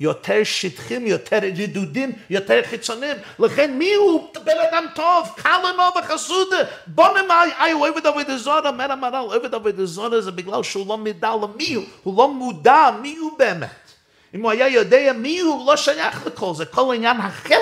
יותר 0.00 0.44
שטחים, 0.44 1.06
יותר 1.06 1.38
רדודים, 1.58 2.12
יותר 2.30 2.60
חיצוניים. 2.70 3.16
לכן 3.38 3.78
מי 3.78 3.94
הוא 3.94 4.28
בן 4.44 4.56
אדם 4.70 4.84
טוב? 4.94 5.28
קל 5.36 5.58
לנו 5.64 5.82
וחסודה. 5.98 6.56
בוא 6.86 7.08
נאמר, 7.18 7.44
אי, 7.64 7.70
הוא 7.70 7.88
עובד 7.88 8.06
עבוד 8.06 8.36
זרה, 8.36 8.68
אומר 8.68 8.92
המהר"ל, 8.92 9.34
עובד 9.34 9.54
עבוד 9.54 9.84
זרה 9.84 10.20
זה 10.20 10.30
בגלל 10.30 10.62
שהוא 10.62 10.86
לא 10.88 10.98
מידע 10.98 11.30
למי 11.42 11.74
הוא, 11.74 11.84
הוא 12.02 12.18
לא 12.18 12.28
מודע 12.28 12.90
מי 13.02 13.16
הוא 13.16 13.38
באמת. 13.38 13.70
אם 14.34 14.42
הוא 14.42 14.50
היה 14.50 14.68
יודע 14.68 15.12
מי 15.12 15.40
הוא, 15.40 15.54
הוא 15.54 15.66
לא 15.66 15.76
שייך 15.76 16.26
לכל 16.26 16.54
זה. 16.54 16.64
כל 16.64 16.94
עניין 16.94 17.20
החטא 17.20 17.54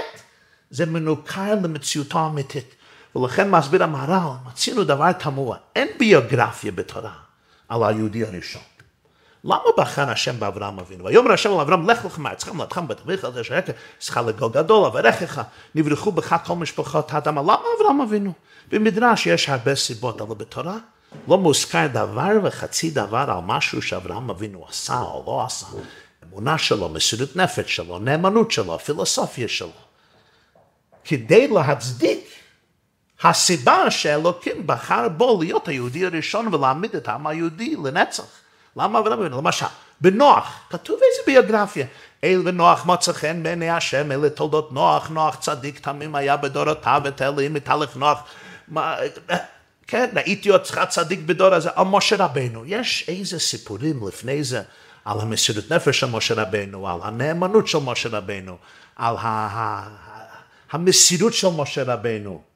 זה 0.70 0.86
מנוכר 0.86 1.54
למציאותו 1.62 2.18
האמיתית. 2.18 2.74
ולכן 3.16 3.50
מסביר 3.50 3.82
המהר"ל, 3.82 4.48
מצינו 4.48 4.84
דבר 4.84 5.12
תמוה, 5.12 5.56
אין 5.76 5.88
ביוגרפיה 5.98 6.72
בתורה 6.72 7.12
על 7.68 7.84
היהודי 7.84 8.24
הראשון. 8.24 8.62
למה 9.44 9.62
בחר 9.76 10.10
השם 10.10 10.40
באברהם 10.40 10.78
אבינו? 10.78 11.04
ויאמר 11.04 11.32
השם 11.32 11.52
על 11.52 11.60
אברהם, 11.60 11.90
לך 11.90 12.04
לך 12.04 12.18
מארצך 12.18 12.48
מלאתכם 12.48 12.88
בית 12.88 13.00
אביך, 13.00 13.30
זה 13.34 13.44
שרקע, 13.44 13.72
שכה 14.00 14.22
לגול 14.22 14.50
גדול, 14.52 14.86
אברכך, 14.86 15.42
נברחו 15.74 16.12
בך 16.12 16.36
כל 16.46 16.54
משפחות 16.54 17.12
האדמה. 17.12 17.42
למה 17.42 17.58
אברהם 17.80 18.00
אבינו? 18.00 18.32
במדרש 18.68 19.26
יש 19.26 19.48
הרבה 19.48 19.74
סיבות, 19.74 20.20
אבל 20.20 20.34
בתורה 20.34 20.76
לא 21.28 21.38
מוזכר 21.38 21.86
דבר 21.86 22.28
וחצי 22.42 22.90
דבר 22.90 23.24
על 23.28 23.40
משהו 23.46 23.82
שאברהם 23.82 24.30
אבינו 24.30 24.66
עשה 24.68 25.00
או 25.00 25.24
לא 25.26 25.44
עשה. 25.46 25.66
אמונה 26.24 26.58
שלו, 26.58 26.88
מסירות 26.88 27.36
נפש 27.36 27.76
שלו, 27.76 27.98
נאמנות 27.98 28.50
שלו, 28.50 28.78
פילוסופיה 28.78 29.48
שלו. 29.48 29.68
כדי 31.04 31.48
להצדיק 31.48 32.31
הסיבה 33.24 33.90
שאלוקים 33.90 34.66
בחר 34.66 35.08
בו 35.08 35.38
להיות 35.40 35.68
היהודי 35.68 36.06
הראשון 36.06 36.54
ולהעמיד 36.54 36.96
את 36.96 37.08
העם 37.08 37.26
היהודי 37.26 37.76
לנצח. 37.84 38.24
למה 38.76 38.98
אבינו? 38.98 39.38
למשל, 39.38 39.66
בנוח, 40.00 40.60
כתוב 40.70 40.96
איזה 40.96 41.22
ביוגרפיה. 41.26 41.86
אל 42.24 42.42
ונוח 42.44 42.86
מצא 42.86 43.12
חן 43.12 43.42
בעיני 43.42 43.70
השם, 43.70 44.12
אלה 44.12 44.30
תולדות 44.30 44.72
נוח, 44.72 45.08
נוח 45.08 45.36
צדיק 45.36 45.78
תמים 45.78 46.14
היה 46.14 46.36
בדורותיו, 46.36 47.00
ותהלים 47.04 47.54
מתהלך 47.54 47.96
נוח. 47.96 48.22
מה, 48.68 48.96
כן, 49.86 50.10
ראיתי 50.16 50.50
אותך 50.50 50.80
צדיק 50.88 51.20
בדור 51.26 51.54
הזה, 51.54 51.70
על 51.74 51.84
משה 51.84 52.16
רבנו. 52.18 52.64
יש 52.66 53.04
איזה 53.08 53.38
סיפורים 53.38 54.08
לפני 54.08 54.44
זה 54.44 54.62
על 55.04 55.20
המסירות 55.20 55.72
נפש 55.72 56.00
של 56.00 56.06
משה 56.06 56.34
רבנו, 56.34 56.88
על 56.88 57.00
הנאמנות 57.02 57.68
של 57.68 57.78
משה 57.78 58.08
רבנו, 58.08 58.56
על 58.96 59.16
המסירות 60.72 61.34
של 61.34 61.48
משה 61.48 61.82
רבנו. 61.82 62.51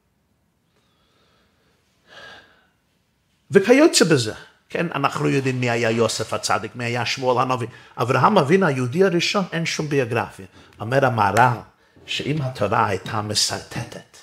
וכיוצא 3.50 4.04
בזה. 4.04 4.32
כן, 4.68 4.86
אנחנו 4.94 5.28
יודעים 5.28 5.60
מי 5.60 5.70
היה 5.70 5.90
יוסף 5.90 6.32
הצדיק, 6.32 6.76
מי 6.76 6.84
היה 6.84 7.06
שמואל 7.06 7.42
הנביא. 7.42 7.68
אברהם 7.96 8.38
אבינו 8.38 8.66
היהודי 8.66 9.04
הראשון, 9.04 9.44
אין 9.52 9.66
שום 9.66 9.88
ביוגרפיה. 9.88 10.46
אומר 10.80 11.04
המהר"ל, 11.06 11.58
שאם 12.06 12.42
התורה 12.42 12.86
הייתה 12.86 13.22
משרטטת 13.22 14.16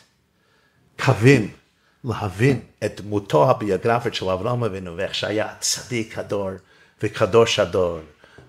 קווים 0.99 1.51
להבין 2.03 2.59
את 2.85 3.01
דמותו 3.01 3.49
הביוגרפית 3.49 4.13
של 4.13 4.29
אברהם 4.29 4.63
אבינו, 4.63 4.97
ואיך 4.97 5.15
שהיה 5.15 5.47
צדיק 5.59 6.17
הדור 6.17 6.49
וקדוש 7.03 7.59
הדור, 7.59 7.99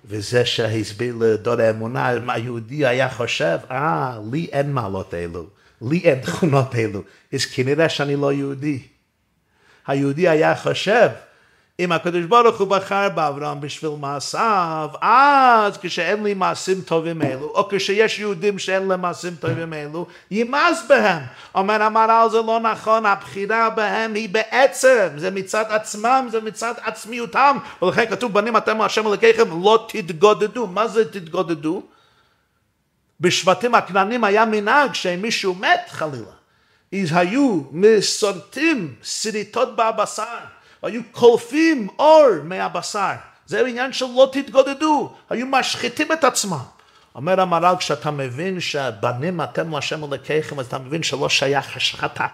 וזה 0.04 0.46
שהסביר 0.46 1.16
לדור 1.20 1.60
האמונה, 1.60 2.08
היהודי 2.28 2.86
היה 2.86 3.10
חושב, 3.10 3.58
אה, 3.70 4.18
לי 4.32 4.48
אין 4.52 4.72
מעלות 4.72 5.14
אלו, 5.14 5.46
לי 5.82 6.00
אין 6.04 6.20
תכונות 6.20 6.74
אלו, 6.74 7.02
אז 7.32 7.44
כנראה 7.44 7.88
שאני 7.88 8.16
לא 8.16 8.32
יהודי. 8.32 8.82
היהודי 9.86 10.28
היה 10.28 10.56
חושב, 10.56 11.08
אם 11.80 11.92
הקדוש 11.92 12.24
ברוך 12.24 12.60
הוא 12.60 12.68
בחר 12.68 13.08
באברהם 13.08 13.60
בשביל 13.60 13.90
מעשיו, 14.00 14.90
אז 15.00 15.78
כשאין 15.78 16.24
לי 16.24 16.34
מעשים 16.34 16.80
טובים 16.80 17.22
אלו, 17.22 17.46
או 17.46 17.68
כשיש 17.70 18.18
יהודים 18.18 18.58
שאין 18.58 18.88
להם 18.88 19.00
מעשים 19.00 19.34
טובים 19.34 19.72
אלו, 19.72 20.06
ימאס 20.30 20.84
בהם. 20.88 21.22
אומר 21.54 21.82
המהר"ל 21.82 22.30
זה 22.30 22.38
לא 22.46 22.60
נכון, 22.60 23.06
הבחירה 23.06 23.70
בהם 23.70 24.14
היא 24.14 24.28
בעצם, 24.28 25.08
זה 25.16 25.30
מצד 25.30 25.64
עצמם, 25.68 26.28
זה 26.30 26.40
מצד 26.40 26.74
עצמיותם, 26.84 27.58
ולכן 27.82 28.06
כתוב 28.10 28.32
בנים 28.32 28.56
אתם 28.56 28.80
השם 28.80 29.06
אלוקיכם 29.06 29.62
לא 29.62 29.86
תתגודדו. 29.88 30.66
מה 30.66 30.88
זה 30.88 31.12
תתגודדו? 31.12 31.82
בשבטים 33.20 33.74
הכנענים 33.74 34.24
היה 34.24 34.44
מנהג 34.44 34.94
שאם 34.94 35.22
מישהו 35.22 35.54
מת 35.54 35.80
חלילה, 35.88 36.33
אז 37.02 37.08
היו 37.12 37.60
מסורטים 37.72 38.94
שריטות 39.02 39.76
בבשר. 39.76 40.38
היו 40.82 41.00
קולפים 41.12 41.88
אור 41.98 42.28
מהבשר. 42.44 43.12
זה 43.46 43.66
עניין 43.66 43.92
של 43.92 44.04
לא 44.04 44.30
תתגודדו, 44.32 45.12
היו 45.30 45.46
משחיתים 45.46 46.12
את 46.12 46.24
עצמם. 46.24 46.58
אומר 47.14 47.40
המר"ל, 47.40 47.74
כשאתה 47.78 48.10
מבין 48.10 48.60
שבנים 48.60 49.40
אתם 49.40 49.70
להשם 49.70 50.04
אלוקיכם, 50.04 50.60
אז 50.60 50.66
אתה 50.66 50.78
מבין 50.78 51.02
שלא 51.02 51.28
שייך 51.28 51.76
השחתה, 51.76 52.26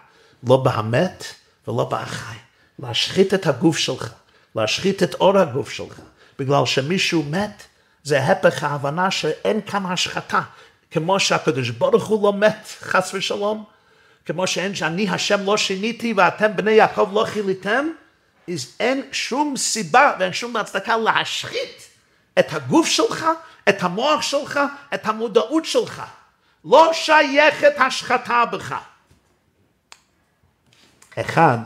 לא 0.48 0.56
בהמת 0.56 1.24
ולא 1.68 1.84
בהחי. 1.84 2.36
להשחית 2.78 3.34
את 3.34 3.46
הגוף 3.46 3.78
שלך, 3.78 4.12
להשחית 4.56 5.02
את 5.02 5.14
אור 5.14 5.38
הגוף 5.38 5.70
שלך, 5.70 6.00
בגלל 6.38 6.66
שמישהו 6.66 7.22
מת, 7.22 7.62
זה 8.02 8.22
הפך 8.24 8.64
ההבנה 8.64 9.10
שאין 9.10 9.60
כאן 9.60 9.86
השחתה. 9.86 10.40
כמו 10.90 11.20
שהקדוש 11.20 11.70
ברוך 11.70 12.06
הוא 12.06 12.22
לא 12.22 12.32
מת, 12.32 12.68
חס 12.80 13.10
ושלום, 13.14 13.64
כמו 14.32 14.46
שאין 14.46 14.74
שאני 14.74 15.08
השם 15.10 15.44
לא 15.44 15.56
שיניתי 15.56 16.12
ואתם 16.16 16.56
בני 16.56 16.70
יעקב 16.70 17.10
לא 17.12 17.24
חיליתם, 17.24 17.86
is 18.48 18.66
אין 18.80 19.08
שום 19.12 19.56
סיבה 19.56 20.12
ואין 20.18 20.32
שום 20.32 20.56
הצדקה 20.56 20.96
להשחית 20.96 21.88
את 22.38 22.52
הגוף 22.52 22.86
שלך, 22.86 23.26
את 23.68 23.82
המוח 23.82 24.22
שלך, 24.22 24.60
את 24.94 25.06
המודעות 25.06 25.64
שלך. 25.64 26.02
לא 26.64 26.90
שייכת 26.92 27.72
השחתה 27.78 28.44
בך. 28.52 28.74
אחד 31.20 31.58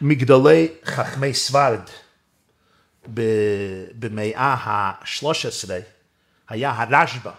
מגדולי 0.00 0.68
חכמי 0.84 1.34
סברד 1.34 1.80
במאה 3.98 4.54
ה-13 4.54 5.70
היה 6.48 6.70
הרשב"א, 6.70 7.30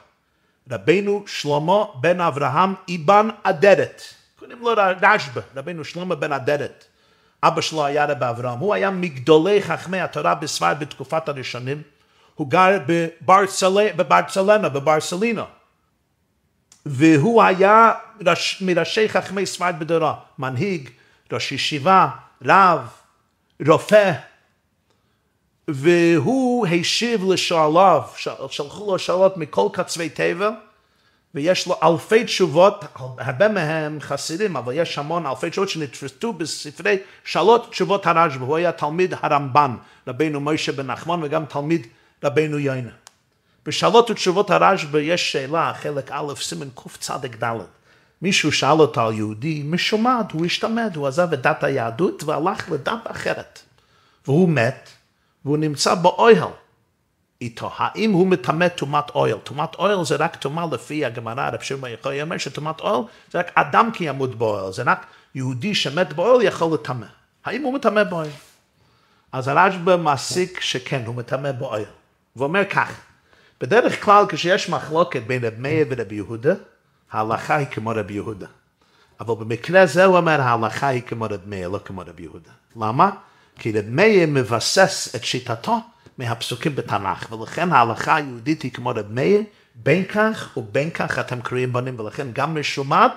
רבנו 0.72 1.24
שלמה 1.28 1.84
בן 1.96 2.22
אברהם 2.22 2.74
אבן 2.96 3.30
אדרת. 3.44 4.02
קוראים 4.40 4.60
לו 4.62 4.72
רשב"א, 5.02 5.42
רבנו 5.56 5.84
שלמה 5.84 6.16
בן 6.16 6.32
אדרת. 6.32 6.86
אבא 7.44 7.62
שלו 7.62 7.86
היה 7.86 8.06
רב 8.06 8.24
אברהם, 8.24 8.60
הוא 8.60 8.74
היה 8.74 8.90
מגדולי 8.90 9.62
חכמי 9.62 10.00
התורה 10.00 10.36
בספרד 10.36 10.78
בתקופת 10.80 11.30
הראשונים, 11.30 11.82
הוא 12.36 12.50
גר 12.50 12.78
בברצלנה, 12.86 14.70
בברסלינה, 14.70 15.46
והוא 16.86 17.44
היה 17.44 17.92
ראש, 18.28 18.62
מראשי 18.62 19.10
חכמי 19.10 19.46
ספרד 19.46 19.76
בדורו, 19.80 20.12
מנהיג, 20.40 20.90
ראש 21.32 21.52
ישיבה, 21.52 22.10
רב, 22.46 22.88
רופא, 23.68 24.14
והוא 25.74 26.68
השיב 26.68 27.32
לשואליו, 27.32 28.02
שלחו 28.50 28.92
לו 28.92 29.00
שאלות 29.00 29.38
מכל 29.38 29.68
קצווי 29.74 30.10
תבל, 30.10 30.50
ויש 31.36 31.68
לו 31.68 31.76
אלפי 31.84 32.24
תשובות, 32.24 32.86
הרבה 33.18 33.48
מהם 33.48 33.98
חסידים, 34.02 34.56
אבל 34.56 34.74
יש 34.74 34.98
המון 34.98 35.26
אלפי 35.26 35.50
תשובות 35.50 35.70
שנתפסו 35.70 36.34
בספרי 36.34 36.98
שאלות 37.24 37.70
תשובות 37.70 38.08
הרשב"א, 38.08 38.46
הוא 38.46 38.58
היה 38.58 38.72
תלמיד 38.72 39.14
הרמב"ן, 39.22 39.76
רבינו 40.08 40.40
מוישה 40.40 40.72
בן 40.72 40.92
נחמון, 40.92 41.24
וגם 41.24 41.46
תלמיד 41.46 41.88
רבינו 42.24 42.60
יוינה. 42.60 42.92
בשאלות 43.66 44.10
ותשובות 44.10 44.52
הרשב"א 44.52 45.00
יש 45.00 45.32
שאלה, 45.32 45.74
חלק 45.76 46.12
א', 46.12 46.34
סימן 46.36 46.68
קצ"ד. 46.76 47.28
מישהו 48.22 48.52
שאל 48.52 48.80
אותו 48.80 49.02
על 49.02 49.14
יהודי, 49.14 49.64
משומד, 49.66 50.26
הוא 50.34 50.46
השתמד, 50.46 50.96
הוא 50.96 51.08
עזב 51.08 51.34
את 51.34 51.42
דת 51.42 51.64
היהדות 51.64 52.24
והלך 52.24 52.72
לדת 52.72 53.02
אחרת. 53.04 53.60
והוא 54.28 54.50
מת, 54.50 54.90
והוא 55.46 55.58
נמצא 55.58 55.96
באוהל. 55.96 56.52
איתו. 57.42 57.72
האם 57.78 58.12
הוא 58.12 58.28
מטמא 58.28 58.68
טומאת 58.68 59.10
אוהל? 59.10 59.38
טומאת 59.44 59.76
אוהל 59.76 60.06
זה 60.06 60.16
רק 60.16 60.36
טומאה 60.36 60.66
לפי 60.72 61.06
הגמרא, 61.06 61.50
רב 61.50 61.62
שמעון 61.62 61.92
יכול 61.92 62.22
אומר 62.22 62.38
שטומאת 62.38 62.80
אוהל 62.80 63.04
זה 63.32 63.40
רק 63.40 63.52
אדם 63.56 63.90
כי 63.94 64.04
ימות 64.04 64.36
באוהל, 64.36 64.74
זה 64.74 64.84
רק 64.86 65.06
יהודי 65.36 65.76
שמת 65.76 66.14
באוהל 66.14 66.42
יכול 66.42 66.74
לטמא. 66.74 67.06
האם 67.46 67.64
הוא 67.64 67.74
מטמא 67.74 68.04
באוהל? 68.04 68.30
אז 69.32 69.48
הרשב"א 69.48 69.96
מעסיק 69.96 70.60
שכן, 70.60 71.04
הוא 71.06 71.16
מטמא 71.16 71.52
באוהל. 71.52 71.84
הוא 72.34 72.44
אומר 72.44 72.66
כך, 72.66 72.92
בדרך 73.62 74.04
כלל 74.04 74.26
כשיש 74.30 74.70
מחלוקת 74.70 75.22
בין 75.28 75.46
רב 75.46 75.54
מאיר 75.58 75.88
ורב 75.90 76.12
יהודה, 76.12 76.54
ההלכה 77.12 77.56
היא 77.56 77.68
כמו 77.68 77.90
רב 77.90 78.12
יהודה. 78.12 78.48
אבל 79.20 79.36
במקרה 79.36 79.86
זה 79.86 80.06
הוא 80.06 80.18
אומר 80.18 80.42
ההלכה 80.42 80.88
היא 80.88 81.02
כמו 81.02 81.26
רב 81.26 81.42
מאיר, 81.46 81.70
לא 81.70 81.80
כמו 81.86 82.02
רב 82.02 82.20
יהודה. 82.20 82.52
למה? 82.76 83.10
כי 83.60 83.72
רב 83.72 83.86
מאיר 83.88 84.28
מבסס 84.28 85.16
את 85.16 85.26
שיטתו 85.26 85.80
מהפסוקים 86.18 86.76
בתנ"ך, 86.76 87.32
ולכן 87.32 87.72
ההלכה 87.72 88.16
היהודית 88.16 88.62
היא 88.62 88.72
כמו 88.72 88.90
רב 88.90 89.06
מאיר, 89.10 89.42
בין 89.76 90.06
כך 90.06 90.58
ובין 90.58 90.90
כך 90.90 91.20
אתם 91.20 91.42
קוראים 91.42 91.74
בנים, 91.74 92.00
ולכן 92.00 92.28
גם 92.34 92.60
משומד 92.60 93.10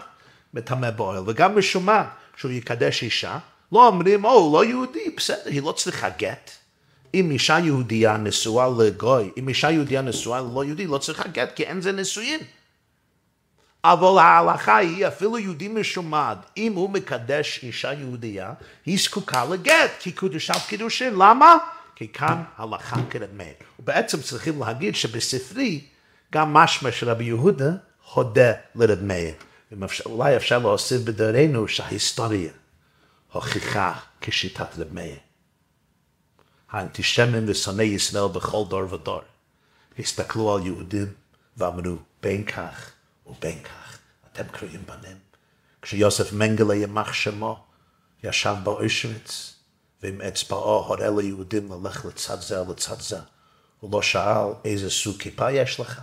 מטמא 0.55 0.91
באוהל, 0.91 1.23
וגם 1.27 1.59
משומד 1.59 2.05
שהוא 2.37 2.51
יקדש 2.51 3.03
אישה, 3.03 3.39
לא 3.73 3.87
אומרים, 3.87 4.25
או, 4.25 4.51
לא 4.53 4.65
יהודי, 4.65 5.11
בסדר, 5.17 5.51
היא 5.51 5.63
לא 5.63 5.73
צריכה 5.73 6.09
גט. 6.09 6.51
אם 7.15 7.31
אישה 7.31 7.59
יהודייה 7.59 8.17
נשואה 8.17 8.69
לגוי, 8.79 9.31
אם 9.39 9.49
אישה 9.49 9.71
יהודייה 9.71 10.03
נשואה 10.03 10.41
ללא 10.41 10.65
יהודי, 10.65 10.87
לא 10.87 10.99
צריכה 10.99 11.29
גט, 11.29 11.57
כי 11.57 11.63
אין 11.63 11.81
זה 11.81 11.93
נישואין. 11.93 12.41
אבל 13.85 14.19
ההלכה 14.19 14.77
היא, 14.77 15.07
אפילו 15.07 15.39
יהודי 15.39 15.69
משומד, 15.69 16.37
אם 16.57 16.73
הוא 16.75 16.91
מקדש 16.91 17.61
אישה 17.63 17.93
יהודייה, 17.93 18.53
היא 18.87 18.99
זקוקה 18.99 19.45
לגט, 19.45 19.91
כי 20.01 20.13
קודשת 20.13 20.55
קידושין. 20.69 21.15
למה? 21.15 21.57
כי 21.97 22.09
כאן 22.09 22.43
הלכה 22.57 22.97
כרמי. 23.11 23.53
ובעצם 23.79 24.23
צריכים 24.23 24.61
להגיד 24.61 24.95
שבספרי 24.97 25.85
גם 26.33 26.53
משמע 26.53 26.93
של 26.93 27.11
רבי 27.11 27.25
יהודה 27.25 27.71
הודה 28.13 28.53
לרב 28.75 29.03
מאיר. 29.03 29.35
אולי 30.07 30.37
אפשר 30.37 30.59
להוסיף 30.59 31.03
בדורנו 31.03 31.69
שההיסטוריה 31.69 32.53
הוכיחה 33.33 33.93
כשיטת 34.21 34.79
רב 34.79 34.93
מאיר. 34.93 35.17
האנטישמים 36.71 37.45
ושונאי 37.47 37.85
ישראל 37.85 38.29
בכל 38.29 38.63
דור 38.69 38.95
ודור 38.95 39.21
הסתכלו 39.99 40.55
על 40.55 40.67
יהודים 40.67 41.07
ואמרו 41.57 41.97
בין 42.23 42.45
כך 42.45 42.94
ובין 43.27 43.63
כך 43.63 43.99
אתם 44.33 44.45
קרואים 44.53 44.83
בנים. 44.87 45.17
כשיוסף 45.83 46.33
מנגלה 46.33 46.75
ימח 46.75 47.13
שמו 47.13 47.65
ישב 48.23 48.57
באושוויץ 48.63 49.55
ועם 50.03 50.21
אצבעו 50.21 50.85
הורה 50.87 51.11
ליהודים 51.11 51.73
ללך 51.73 52.05
לצד 52.05 52.41
זה 52.41 52.57
לצד 52.69 53.01
זה. 53.01 53.19
הוא 53.81 53.93
לא 53.93 54.03
שאל 54.03 54.53
איזה 54.65 54.91
סוג 54.91 55.17
כיפה 55.17 55.51
יש 55.51 55.81
לך, 55.81 56.01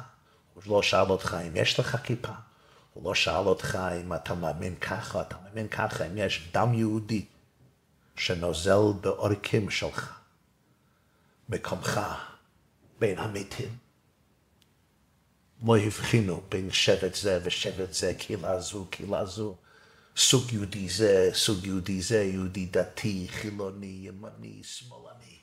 הוא 0.54 0.64
לא 0.68 0.82
שאל 0.82 1.10
אותך 1.10 1.38
אם 1.48 1.56
יש 1.56 1.80
לך 1.80 1.98
כיפה, 2.04 2.34
הוא 2.94 3.04
לא 3.04 3.16
שאל 3.16 3.46
אותך 3.48 3.80
אם 4.02 4.14
אתה 4.14 4.34
מאמין 4.34 4.76
ככה, 4.76 5.22
אתה 5.22 5.36
מאמין 5.44 5.68
ככה, 5.68 6.06
אם 6.06 6.18
יש 6.18 6.50
דם 6.54 6.74
יהודי 6.74 7.26
שנוזל 8.16 9.00
בעורקים 9.02 9.70
שלך, 9.70 10.20
מקומך 11.50 12.02
בין 13.00 13.18
המתים. 13.18 13.78
לא 15.66 15.78
הבחינו 15.78 16.42
בין 16.50 16.72
שבט 16.72 17.16
זה 17.16 17.40
ושבט 17.44 17.94
זה, 17.94 18.14
קהילה 18.14 18.60
זו, 18.60 18.86
קהילה 18.90 19.26
זו. 19.26 19.56
סוג 20.18 20.54
יהודי 20.54 20.90
זה, 20.90 21.30
סוג 21.34 21.66
יהודי 21.66 22.02
זה, 22.02 22.24
יהודי 22.24 22.66
דתי, 22.66 23.28
חילוני, 23.32 23.98
ימני, 24.02 24.62
שמאלני. 24.64 25.38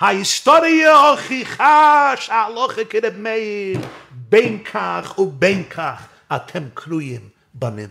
ההיסטוריה 0.00 0.96
הוכיחה 0.96 2.14
שהלוכה 2.16 2.84
כרב 2.84 3.16
מאיר, 3.16 3.80
בין 4.10 4.64
כך 4.64 5.18
ובין 5.18 5.64
כך 5.64 6.08
אתם 6.36 6.62
קרויים 6.74 7.28
בנים. 7.54 7.88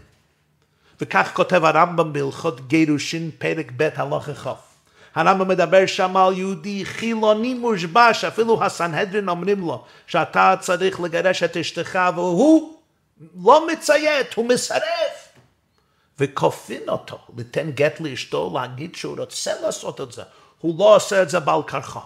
וכך 1.02 1.32
כותב 1.34 1.63
הרמב"ם 1.63 2.13
בהלכות 2.13 2.67
גירושין, 2.67 3.32
פרק 3.38 3.71
ב' 3.78 3.89
הלוכה 3.95 4.34
כ'. 4.34 4.71
הרמב"ם 5.15 5.47
מדבר 5.47 5.86
שם 5.86 6.17
על 6.17 6.38
יהודי 6.38 6.86
חילוני 6.86 7.54
מושבש, 7.54 8.26
אפילו 8.26 8.63
הסנהדרין 8.63 9.30
אומרים 9.30 9.62
לו 9.62 9.84
שאתה 10.08 10.56
צריך 10.60 11.00
לגרש 11.00 11.43
את 11.43 11.58
אשתך 11.58 12.00
והוא 12.15 12.78
לא 13.43 13.67
מציית, 13.67 14.34
הוא 14.34 14.45
מסרב. 14.45 14.82
וכופין 16.19 16.89
אותו 16.89 17.19
ליתן 17.38 17.71
גט 17.71 18.00
לאשתו 18.00 18.52
להגיד 18.54 18.95
שהוא 18.95 19.17
רוצה 19.19 19.62
לעשות 19.62 20.02
את 20.02 20.12
זה. 20.12 20.24
הוא 20.60 20.80
לא 20.80 20.95
עושה 20.95 21.21
את 21.21 21.30
זה 21.30 21.39
בעל 21.39 21.63
כרחו. 21.67 22.00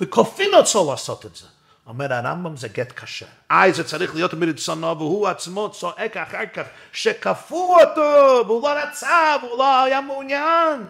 וכופין 0.00 0.54
אותו 0.54 0.90
לעשות 0.90 1.26
את 1.26 1.36
זה. 1.36 1.46
אומר 1.86 2.12
הרמב"ם 2.12 2.56
זה 2.56 2.68
גט 2.68 2.92
קשה. 2.92 3.26
איי 3.50 3.72
זה 3.72 3.84
צריך 3.84 4.14
להיות 4.14 4.34
מרצונו 4.34 4.98
והוא 4.98 5.28
עצמו 5.28 5.70
צועק 5.70 6.16
אחר 6.16 6.46
כך 6.54 6.66
שכפו 6.92 7.76
אותו 7.80 8.46
והוא 8.46 8.62
לא 8.62 8.72
רצה 8.72 9.36
והוא 9.42 9.58
לא 9.58 9.82
היה 9.82 10.00
מעוניין. 10.00 10.86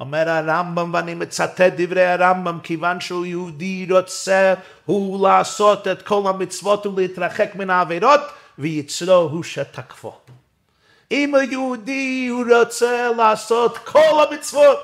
אומר 0.00 0.30
הרמב"ם, 0.30 0.94
ואני 0.94 1.14
מצטט 1.14 1.60
דברי 1.76 2.06
הרמב"ם, 2.06 2.58
כיוון 2.62 3.00
שהוא 3.00 3.26
יהודי 3.26 3.86
רוצה 3.90 4.54
הוא 4.84 5.28
לעשות 5.28 5.88
את 5.88 6.02
כל 6.02 6.22
המצוות 6.26 6.86
ולהתרחק 6.86 7.50
מן 7.54 7.70
העבירות, 7.70 8.20
ויצרו 8.58 9.14
הוא 9.14 9.42
שתקפו. 9.42 10.12
אם 11.10 11.34
היהודי 11.34 12.28
הוא 12.30 12.44
רוצה 12.60 13.10
לעשות 13.16 13.78
כל 13.78 14.26
המצוות, 14.28 14.82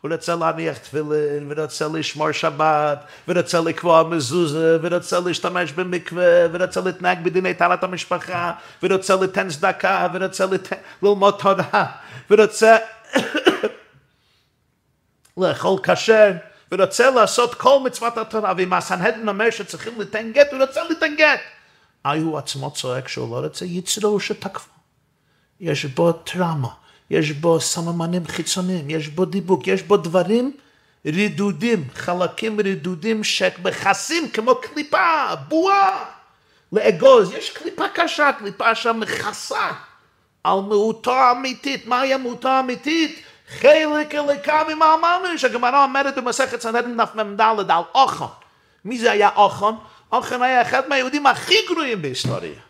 הוא 0.00 0.12
רוצה 0.12 0.34
להניח 0.34 0.78
תפילין, 0.78 1.46
ורוצה 1.48 1.88
לשמור 1.94 2.32
שבת, 2.32 2.98
ורוצה 3.28 3.60
לקבוע 3.60 4.02
מזוזה, 4.02 4.78
ורוצה 4.82 5.20
להשתמש 5.20 5.72
במקווה, 5.72 6.46
ורוצה 6.52 6.80
להתנהג 6.80 7.24
בדיני 7.24 7.54
טלת 7.54 7.84
המשפחה, 7.84 8.52
ורוצה 8.82 9.16
ליתן 9.16 9.48
צדקה, 9.48 10.06
ורוצה 10.12 10.46
ליתן, 10.46 10.76
ללמוד 11.02 11.34
תורה, 11.42 11.86
ורוצה 12.30 12.76
לאכול 15.36 15.78
כשר, 15.82 16.32
ורוצה 16.72 17.10
לעשות 17.10 17.54
כל 17.54 17.78
מצוות 17.84 18.18
התורה, 18.18 18.52
ואם 18.56 18.72
הסנהדרין 18.72 19.28
אומר 19.28 19.50
שצריכים 19.50 19.92
ליתן 19.98 20.32
גט, 20.32 20.52
הוא 20.52 20.60
רוצה 20.60 20.80
ליתן 20.88 21.14
גט. 21.16 21.40
אי 22.06 22.20
הוא 22.20 22.38
עצמו 22.38 22.70
צועק 22.70 23.08
שהוא 23.08 23.30
לא 23.30 23.46
רוצה 23.46 23.64
יצרו 23.64 24.20
שתקפו. 24.20 24.70
יש 25.60 25.84
בו 25.84 26.12
טראומה, 26.12 26.68
יש 27.10 27.32
בו 27.32 27.60
סממנים 27.60 28.26
חיצוניים, 28.26 28.90
יש 28.90 29.08
בו 29.08 29.24
דיבוק, 29.24 29.66
יש 29.66 29.82
בו 29.82 29.96
דברים 29.96 30.52
רדודים, 31.06 31.84
חלקים 31.94 32.60
רדודים 32.60 33.24
שמכסים 33.24 34.28
כמו 34.28 34.54
קליפה, 34.54 35.34
בועה, 35.48 36.04
לאגוז. 36.72 37.32
יש 37.32 37.50
קליפה 37.50 37.84
קשה, 37.94 38.30
קליפה 38.38 38.74
שמכסה 38.74 39.70
על 40.44 40.60
מהותו 40.60 41.12
האמיתית. 41.12 41.86
מהי 41.86 42.14
המהותו 42.14 42.48
האמיתית? 42.48 43.22
חלק 43.48 44.14
אליקה 44.14 44.62
ממעל 44.68 44.98
ממש. 44.98 45.44
הגמרא 45.44 45.84
אומרת 45.84 46.18
במסכת 46.18 46.60
סנדרין 46.60 47.00
נ"מ 47.00 47.40
על 47.40 47.82
אוכן. 47.94 48.24
מי 48.84 48.98
זה 48.98 49.12
היה 49.12 49.28
אוכן? 49.36 49.74
אוכן 50.12 50.42
היה 50.42 50.62
אחד 50.62 50.88
מהיהודים 50.88 51.26
הכי 51.26 51.54
גרועים 51.68 52.02
בהיסטוריה. 52.02 52.60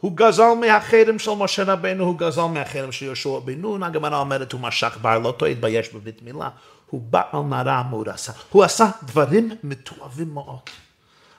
הוא 0.00 0.12
גזל 0.14 0.54
מהחרם 0.60 1.18
של 1.18 1.30
משה 1.30 1.64
רבנו, 1.64 2.04
הוא 2.04 2.18
גזל 2.18 2.42
מהחרם 2.42 2.92
של 2.92 3.04
יהושע 3.04 3.38
בן 3.44 3.60
נון, 3.60 3.82
הגמרא 3.82 4.18
אומרת 4.18 4.52
הוא 4.52 4.60
משך 4.60 4.98
בר, 5.02 5.18
לא 5.18 5.34
טועה, 5.38 5.50
התבייש 5.50 5.88
בברית 5.88 6.22
מילה, 6.22 6.48
הוא 6.90 7.00
בא 7.10 7.22
על 7.32 7.40
נערה 7.40 7.82
עשה. 8.06 8.32
הוא 8.50 8.64
עשה 8.64 8.86
דברים 9.02 9.50
מתועבים 9.64 10.34
מאוד. 10.34 10.60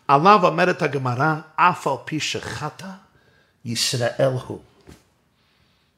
עליו 0.07 0.39
אומרת 0.43 0.81
הגמרא, 0.81 1.35
אף 1.55 1.87
על 1.87 1.93
פי 2.05 2.19
שחטא, 2.19 2.87
ישראל 3.65 4.33
הוא. 4.47 4.59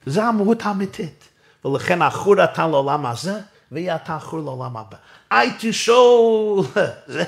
זה 0.06 0.24
המהות 0.24 0.66
האמיתית. 0.66 1.31
ולכן 1.66 2.02
עכור 2.02 2.44
אתה 2.44 2.68
לעולם 2.68 3.06
הזה, 3.06 3.40
ויהיה 3.72 3.96
אתה 3.96 4.16
עכור 4.16 4.40
לעולם 4.40 4.78
הבא. 4.78 4.98
אי 5.32 5.50
תשאול, 5.60 6.66
זה 7.08 7.24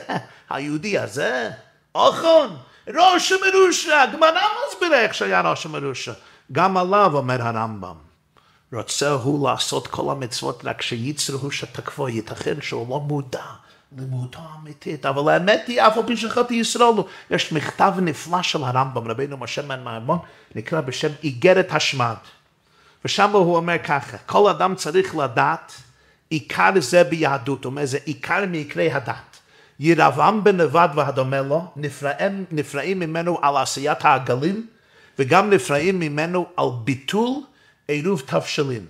היהודי 0.50 0.98
הזה, 0.98 1.50
אוכון, 1.96 2.58
ראש 2.88 3.32
המרושע, 3.32 4.02
הגמרא 4.02 4.42
מסבירה 4.68 5.02
איך 5.02 5.14
שהיה 5.14 5.42
ראש 5.42 5.66
המרושע. 5.66 6.14
גם 6.52 6.78
עליו 6.78 7.12
אומר 7.14 7.42
הרמב"ם, 7.42 7.96
רוצה 8.74 9.12
הוא 9.12 9.50
לעשות 9.50 9.88
כל 9.88 10.12
המצוות 10.12 10.66
רק 10.66 10.82
שיצר 10.82 11.34
הוא 11.34 11.52
שתקפו, 11.52 12.10
ייתכן 12.10 12.62
שהוא 12.62 12.90
לא 12.90 13.00
מודע 13.00 13.46
למהותו 13.98 14.40
האמיתית, 14.40 15.06
אבל 15.06 15.34
האמת 15.34 15.64
היא, 15.68 15.82
אף 15.82 15.98
על 15.98 16.04
פי 16.08 16.18
שחטא 16.18 16.54
ישראל, 16.54 16.94
יש 17.30 17.52
מכתב 17.52 17.94
נפלא 18.02 18.42
של 18.42 18.64
הרמב"ם, 18.64 19.08
רבינו 19.08 19.38
משה 19.38 19.62
מן 19.62 19.84
מהמון, 19.84 20.20
נקרא 20.56 20.82
בשם 20.82 21.10
איגרת 21.24 21.68
השמד. 21.72 22.16
ושם 23.06 23.30
הוא 23.32 23.56
אומר 23.56 23.78
ככה, 23.84 24.18
כל 24.18 24.50
אדם 24.50 24.76
צריך 24.76 25.16
לדעת 25.16 25.74
עיקר 26.30 26.72
זה 26.80 27.04
ביהדות, 27.04 27.64
הוא 27.64 27.72
אומר 27.72 27.86
זה 27.86 27.98
עיקר 28.06 28.46
מעיקרי 28.46 28.92
הדת. 28.92 29.40
ירבעם 29.80 30.44
בנבד 30.44 30.90
והדומה 30.96 31.42
לו, 31.42 31.72
נפרעים, 31.76 32.46
נפרעים 32.52 33.00
ממנו 33.00 33.40
על 33.42 33.58
עשיית 33.58 34.06
העגלים, 34.06 34.68
וגם 35.20 35.50
נפרעים 35.50 36.00
ממנו 36.00 36.48
על 36.58 36.68
ביטול 36.84 37.30
עירוב 37.88 38.22
תבשלין. 38.26 38.86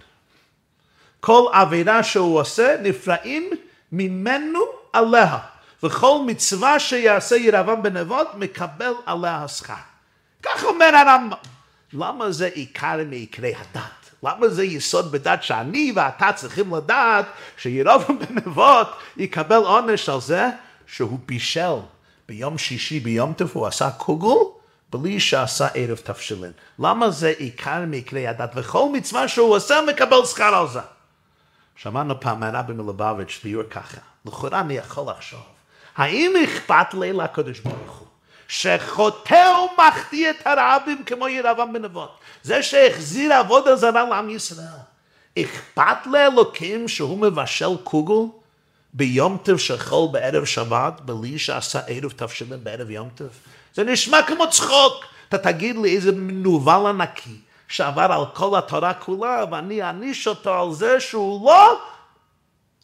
כל 1.19 1.45
עבירה 1.54 2.04
שהוא 2.04 2.39
עושה, 2.39 2.76
נפרעים 2.82 3.49
ממנו 3.91 4.60
עליה. 4.93 5.38
וכל 5.84 6.19
מצווה 6.28 6.80
שיעשה 6.80 7.36
ירבעם 7.36 7.84
בנבות, 7.84 8.28
מקבל 8.36 8.93
עליה 9.06 9.47
שכר. 9.47 9.73
כך 10.43 10.63
אומר 10.63 10.95
הרמב"ם. 10.95 11.38
למה 11.93 12.32
זה 12.32 12.45
עיקר 12.45 12.99
מעיקרי 13.10 13.54
הדת? 13.56 14.03
למה 14.24 14.50
זה 14.50 14.64
יסוד 14.64 15.12
בדת 15.12 15.44
שאני 15.44 15.92
ואתה 15.96 16.34
צריכים 16.36 16.76
לדעת 16.76 17.26
שירובעם 17.58 18.20
בנבות 18.20 18.88
יקבל 19.18 19.56
עונש 19.56 20.10
על 20.10 20.22
זה 20.22 20.50
שהוא 20.88 21.20
בישל 21.26 21.76
ביום 22.28 22.58
שישי, 22.58 23.00
ביום 23.00 23.34
טוב, 23.34 23.52
הוא 23.54 23.68
עשה 23.68 23.92
קוגל 23.92 24.50
בלי 24.90 25.20
שעשה 25.20 25.68
ערב 25.74 25.98
תבשילין. 25.98 26.52
למה 26.80 27.10
זה 27.10 27.34
עיקר 27.38 27.84
מקרי 27.88 28.28
הדת? 28.28 28.52
וכל 28.56 28.90
מצווה 28.94 29.28
שהוא 29.28 29.56
עושה 29.56 29.80
מקבל 29.88 30.26
שכר 30.26 30.56
על 30.56 30.68
זה. 30.68 30.80
שמענו 31.76 32.20
פעם 32.20 32.40
מהרבי 32.40 32.74
מלובביץ' 32.74 33.40
ביור 33.44 33.64
ככה, 33.64 33.98
לכאורה 34.26 34.60
אני 34.60 34.74
יכול 34.74 35.10
לחשוב, 35.10 35.40
האם 35.96 36.34
אכפת 36.44 36.94
לי 36.94 37.14
לקדוש 37.14 37.60
ברוך 37.60 37.98
הוא 38.00 38.08
שחוטא 38.48 39.54
ומחטיא 39.58 40.30
את 40.30 40.48
הרבים 40.48 41.04
כמו 41.06 41.28
ירבעם 41.28 41.74
בנבות? 41.74 42.18
זה 42.44 42.64
שהחזיר 42.64 43.34
עבודה 43.34 43.76
זרה 43.76 44.10
לעם 44.10 44.30
ישראל. 44.30 44.68
אכפת 45.40 46.08
לאלוקים 46.12 46.88
שהוא 46.88 47.18
מבשל 47.18 47.78
קוגל 47.84 48.32
ביום 48.94 49.38
טוב 49.44 49.58
של 49.58 49.78
חול 49.78 50.10
בערב 50.12 50.46
שבת, 50.46 51.02
בלי 51.02 51.40
שעשה 51.40 51.80
ערב 51.88 52.12
תבשילין 52.16 52.64
בערב 52.64 52.90
יום 52.90 53.10
טוב? 53.16 53.28
זה 53.74 53.84
נשמע 53.84 54.22
כמו 54.24 54.50
צחוק. 54.50 55.06
אתה 55.30 55.38
תגיד 55.38 55.76
לי 55.76 55.96
איזה 55.96 56.12
מנוול 56.12 56.86
ענקי 56.88 57.38
שעבר 57.68 58.08
על 58.12 58.26
כל 58.34 58.58
התורה 58.58 58.94
כולה, 58.94 59.46
ואני 59.52 59.84
אעניש 59.84 60.28
אותו 60.28 60.62
על 60.62 60.74
זה 60.74 61.00
שהוא 61.00 61.46
לא 61.46 61.80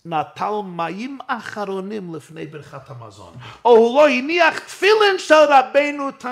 נטל 0.10 0.52
מים 0.66 1.20
אחרונים 1.28 2.16
לפני 2.16 2.46
ברכת 2.46 2.90
המזון, 2.90 3.34
או 3.66 3.72
הוא 3.72 4.02
לא 4.02 4.10
הניח 4.10 4.60
תפילין 4.60 5.18
של 5.18 5.36
רבנו 5.36 6.12
תם. 6.12 6.32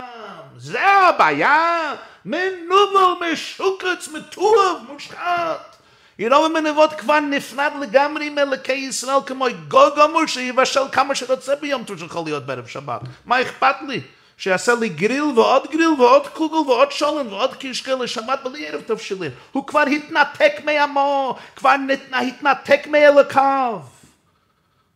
זה 0.57 0.87
הבעיה? 0.87 1.93
מנוול, 2.25 3.15
משוקץ, 3.33 4.07
מטוב, 4.13 4.85
מושחת. 4.89 5.75
ירום 6.19 6.53
מנבות 6.53 6.93
כבר 6.93 7.19
נפרד 7.19 7.71
לגמרי 7.81 8.29
מאלוקי 8.29 8.73
ישראל 8.73 9.17
כמו 9.25 9.45
גוג 9.67 9.99
אמור 9.99 10.25
שיבשל 10.25 10.81
כמה 10.91 11.15
שרוצה 11.15 11.55
ביום 11.55 11.83
טוב 11.83 11.99
שיכול 11.99 12.21
להיות 12.25 12.45
בערב 12.45 12.67
שבת. 12.67 13.01
מה 13.25 13.41
אכפת 13.41 13.75
לי? 13.87 14.01
שיעשה 14.37 14.73
לי 14.75 14.89
גריל 14.89 15.23
ועוד 15.23 15.63
גריל 15.71 16.01
ועוד 16.01 16.27
קוגל 16.27 16.71
ועוד 16.71 16.91
שולן 16.91 17.27
ועוד 17.27 17.53
קישקל 17.53 17.95
לשבת 17.95 18.39
בלי 18.43 18.67
ערב 18.67 18.81
תבשילין. 18.81 19.31
הוא 19.51 19.67
כבר 19.67 19.81
התנתק 19.81 20.51
מעמו, 20.65 21.35
כבר 21.55 21.75
התנתק 22.13 22.87
מאלוקיו. 22.87 23.79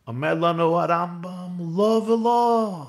אומר 0.07 0.33
לנו 0.33 0.81
הרמב"ם, 0.81 1.77
לא 1.77 2.03
ולא. 2.07 2.83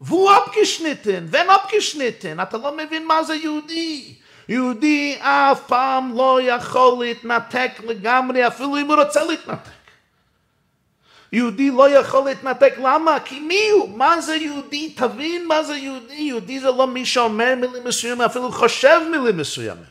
והוא 0.00 0.30
אפקישניטן, 0.32 1.26
ואין 1.30 1.50
אפקישניטן, 1.50 2.40
אתה 2.40 2.56
לא 2.56 2.76
מבין 2.76 3.06
מה 3.06 3.22
זה 3.22 3.34
יהודי. 3.34 4.14
יהודי 4.48 5.18
אף 5.20 5.60
פעם 5.66 6.16
לא 6.16 6.38
יכול 6.42 7.04
להתנתק 7.04 7.70
לגמרי, 7.86 8.46
אפילו 8.46 8.78
אם 8.78 8.86
הוא 8.86 8.96
רוצה 8.96 9.24
להתנתק. 9.24 9.77
יהודי 11.32 11.70
לא 11.70 11.90
יכול 11.90 12.24
להתנתק, 12.24 12.74
למה? 12.78 13.20
כי 13.24 13.40
מי 13.40 13.68
הוא? 13.72 13.98
מה 13.98 14.20
זה 14.20 14.36
יהודי? 14.36 14.94
תבין 14.96 15.48
מה 15.48 15.62
זה 15.62 15.76
יהודי. 15.76 16.14
יהודי 16.14 16.60
זה 16.60 16.66
לא 16.70 16.86
מי 16.86 17.06
שאומר 17.06 17.54
מילים 17.60 17.84
מסוימים, 17.84 18.22
אפילו 18.22 18.52
חושב 18.52 19.00
מילים 19.10 19.36
מסוימים. 19.36 19.84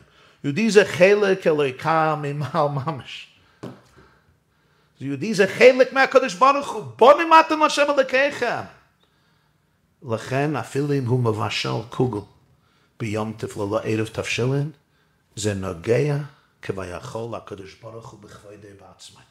יהודי 0.44 0.70
זה 0.70 0.84
חלק 0.84 1.46
אלוהיקה 1.46 2.16
ממעל 2.22 2.68
ממש. 2.68 3.28
יהודי 5.00 5.34
זה 5.34 5.46
חלק 5.46 5.92
מהקדוש 5.92 6.34
ברוך 6.34 6.70
הוא. 6.70 6.82
בוא 6.82 7.22
נמתם 7.22 7.62
השם 7.62 7.84
אלוקיכם. 7.98 8.62
לכן 10.02 10.56
אפילו 10.56 10.92
אם 10.92 11.06
הוא 11.06 11.20
מבשל 11.20 11.82
קוגל 11.88 12.20
ביום 13.00 13.32
תפללו 13.36 13.78
ערב 13.82 14.06
תבשילין, 14.06 14.70
זה 15.36 15.54
נוגע 15.54 16.16
כביכול 16.62 17.36
לקדוש 17.36 17.74
ברוך 17.82 18.08
הוא 18.08 18.20
בכבודי 18.20 18.68
בעצמי. 18.80 19.22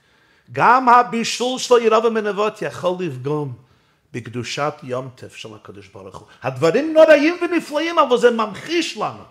גם 0.52 0.90
הבישול 0.90 1.60
של 1.60 1.76
ירוב 1.82 2.06
המנבות 2.06 2.62
יכול 2.62 2.96
לפגום 3.00 3.54
בקדושת 4.14 4.74
יום 4.84 5.10
טף 5.16 5.36
של 5.36 5.50
הקדוש 5.56 5.88
ברוך 5.88 6.18
הוא. 6.18 6.28
הדברים 6.44 6.94
נוראים 6.94 7.38
ונפלאים, 7.42 8.00
אבל 8.00 8.18
זה 8.18 8.32
ממחיש 8.32 8.98
לנו 8.98 9.24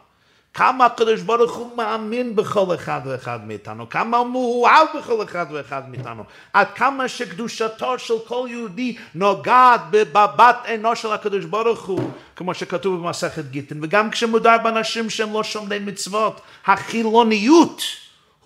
כמה 0.57 0.87
הקדוש 0.87 1.20
ברוך 1.20 1.55
הוא 1.55 1.76
מאמין 1.76 2.37
בכל 2.37 2.74
אחד 2.74 3.00
ואחד 3.05 3.46
מאיתנו, 3.46 3.88
כמה 3.88 4.16
הוא 4.16 4.26
מאוהב 4.26 4.87
בכל 4.98 5.22
אחד 5.22 5.46
ואחד 5.52 5.90
מאיתנו, 5.90 6.24
עד 6.52 6.66
כמה 6.74 7.09
שקדושתו 7.09 7.98
של 7.98 8.14
כל 8.26 8.46
יהודי 8.50 8.96
נוגעת 9.14 9.81
בבת 9.90 10.57
עינו 10.64 10.96
של 10.96 11.12
הקדוש 11.12 11.44
ברוך 11.44 11.85
הוא, 11.85 12.11
כמו 12.37 12.55
שכתוב 12.55 13.00
במסכת 13.07 13.44
גיטין, 13.50 13.79
וגם 13.83 14.11
כשמודע 14.11 14.57
באנשים 14.59 15.11
שהם 15.11 15.33
לא 15.33 15.44
שומרי 15.44 15.79
מצוות, 15.79 16.40
החילוניות 16.66 17.83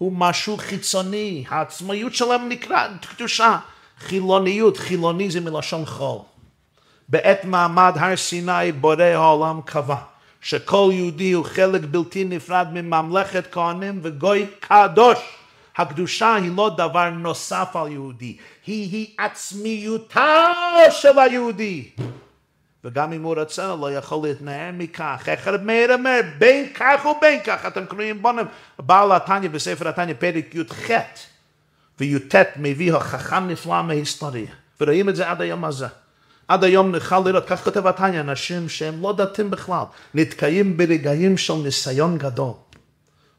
הוא 0.00 0.12
משהו 0.16 0.56
חיצוני, 0.56 1.44
העצמאיות 1.48 2.14
שלהם 2.14 2.48
נקראת 2.48 2.90
קדושה. 3.06 3.58
חילוניות, 3.98 4.76
חילוני 4.76 5.30
זה 5.30 5.40
מלשון 5.40 5.86
חול. 5.86 6.18
בעת 7.08 7.44
מעמד 7.44 7.92
הר 7.96 8.16
סיני 8.16 8.72
בורא 8.72 9.02
העולם 9.02 9.60
קבע 9.64 9.96
שכל 10.40 10.90
יהודי 10.92 11.32
הוא 11.32 11.44
חלק 11.44 11.80
בלתי 11.90 12.24
נפרד 12.24 12.66
מממלכת 12.72 13.52
כהנים 13.52 14.00
וגוי 14.02 14.46
קדוש. 14.60 15.18
הקדושה 15.76 16.34
היא 16.34 16.50
לא 16.56 16.70
דבר 16.76 17.10
נוסף 17.10 17.76
על 17.76 17.92
יהודי, 17.92 18.36
היא 18.66 18.90
היא 18.92 19.06
עצמיותו 19.18 20.20
של 20.90 21.18
היהודי. 21.18 21.90
וגם 22.84 23.12
אם 23.12 23.22
הוא 23.22 23.34
רוצה, 23.34 23.76
לא 23.76 23.92
יכול 23.92 24.28
להתנער 24.28 24.70
מכך. 24.72 25.28
אחד 25.34 25.64
מאיר 25.64 25.94
אומר, 25.94 26.20
בין 26.38 26.72
כך 26.74 27.06
ובין 27.06 27.40
כך, 27.44 27.66
אתם 27.66 27.86
קוראים 27.86 28.22
בונם, 28.22 28.44
בעל 28.78 29.12
התניא 29.12 29.48
בספר 29.48 29.88
התניא, 29.88 30.14
פרק 30.18 30.54
י"ח 30.54 30.90
וי"ט 32.00 32.34
מביא 32.56 32.92
הוכחה 32.92 33.40
נפלאה 33.40 33.82
מההיסטוריה. 33.82 34.50
ורואים 34.80 35.08
את 35.08 35.16
זה 35.16 35.30
עד 35.30 35.40
היום 35.40 35.64
הזה. 35.64 35.86
עד 36.48 36.64
היום 36.64 36.94
נוכל 36.94 37.18
לראות, 37.18 37.46
כך 37.46 37.64
כותב 37.64 37.86
התניא, 37.86 38.20
אנשים 38.20 38.68
שהם 38.68 39.02
לא 39.02 39.12
דתיים 39.12 39.50
בכלל, 39.50 39.84
נתקעים 40.14 40.76
ברגעים 40.76 41.38
של 41.38 41.54
ניסיון 41.54 42.18
גדול, 42.18 42.52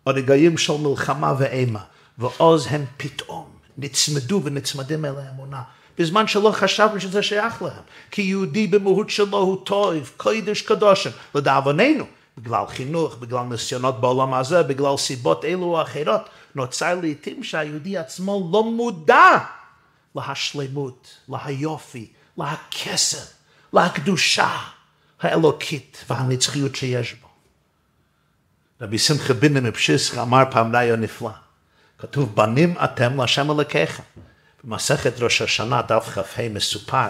או 0.08 0.12
רגעים 0.16 0.58
של 0.58 0.74
מלחמה 0.74 1.34
ואימה, 1.38 1.84
ועוז 2.18 2.68
הם 2.70 2.86
פתאום 2.98 3.50
נצמדו 3.78 4.42
ונצמדים 4.44 5.06
אל 5.06 5.14
האמונה. 5.18 5.62
בזמן 6.02 6.28
שלא 6.28 6.52
חשבנו 6.52 7.00
שזה 7.00 7.24
שייך 7.24 7.62
להם. 7.62 7.84
כי 8.12 8.22
יהודי 8.22 8.68
במהות 8.68 9.10
שלו 9.10 9.38
הוא 9.38 9.66
טוב, 9.66 10.12
קודש 10.18 10.62
קדושים. 10.62 11.12
לדאבוננו, 11.36 12.06
בגלל 12.38 12.68
חינוך, 12.68 13.16
בגלל 13.16 13.44
ניסיונות 13.44 14.02
בעולם 14.02 14.34
הזה, 14.34 14.64
בגלל 14.64 14.98
סיבות 14.98 15.46
אלו 15.46 15.64
או 15.64 15.82
אחרות, 15.82 16.22
נוצר 16.56 16.96
לעיתים 17.02 17.44
שהיהודי 17.44 17.98
עצמו 17.98 18.50
לא 18.54 18.64
מודע 18.64 19.38
להשלמות, 20.16 21.18
להיופי, 21.30 22.08
להקסם, 22.38 23.26
להקדושה 23.74 24.58
האלוקית 25.22 26.06
והנצחיות 26.10 26.76
שיש 26.76 27.14
בו. 27.14 27.28
רבי 28.82 28.98
שמחה 28.98 29.34
בן 29.34 29.68
מפשיסח 29.68 30.18
אמר 30.18 30.44
פעם 30.52 30.76
רעיון 30.76 31.02
נפלא. 31.02 31.30
כתוב, 31.98 32.36
בנים 32.36 32.76
אתם 32.84 33.18
להשם 33.22 33.52
אלוקיכם. 33.52 34.04
במסכת 34.63 35.19
ראש 35.19 35.41
השנה, 35.41 35.82
דף 35.82 36.10
כ"ה, 36.13 36.50
מסופר 36.50 37.08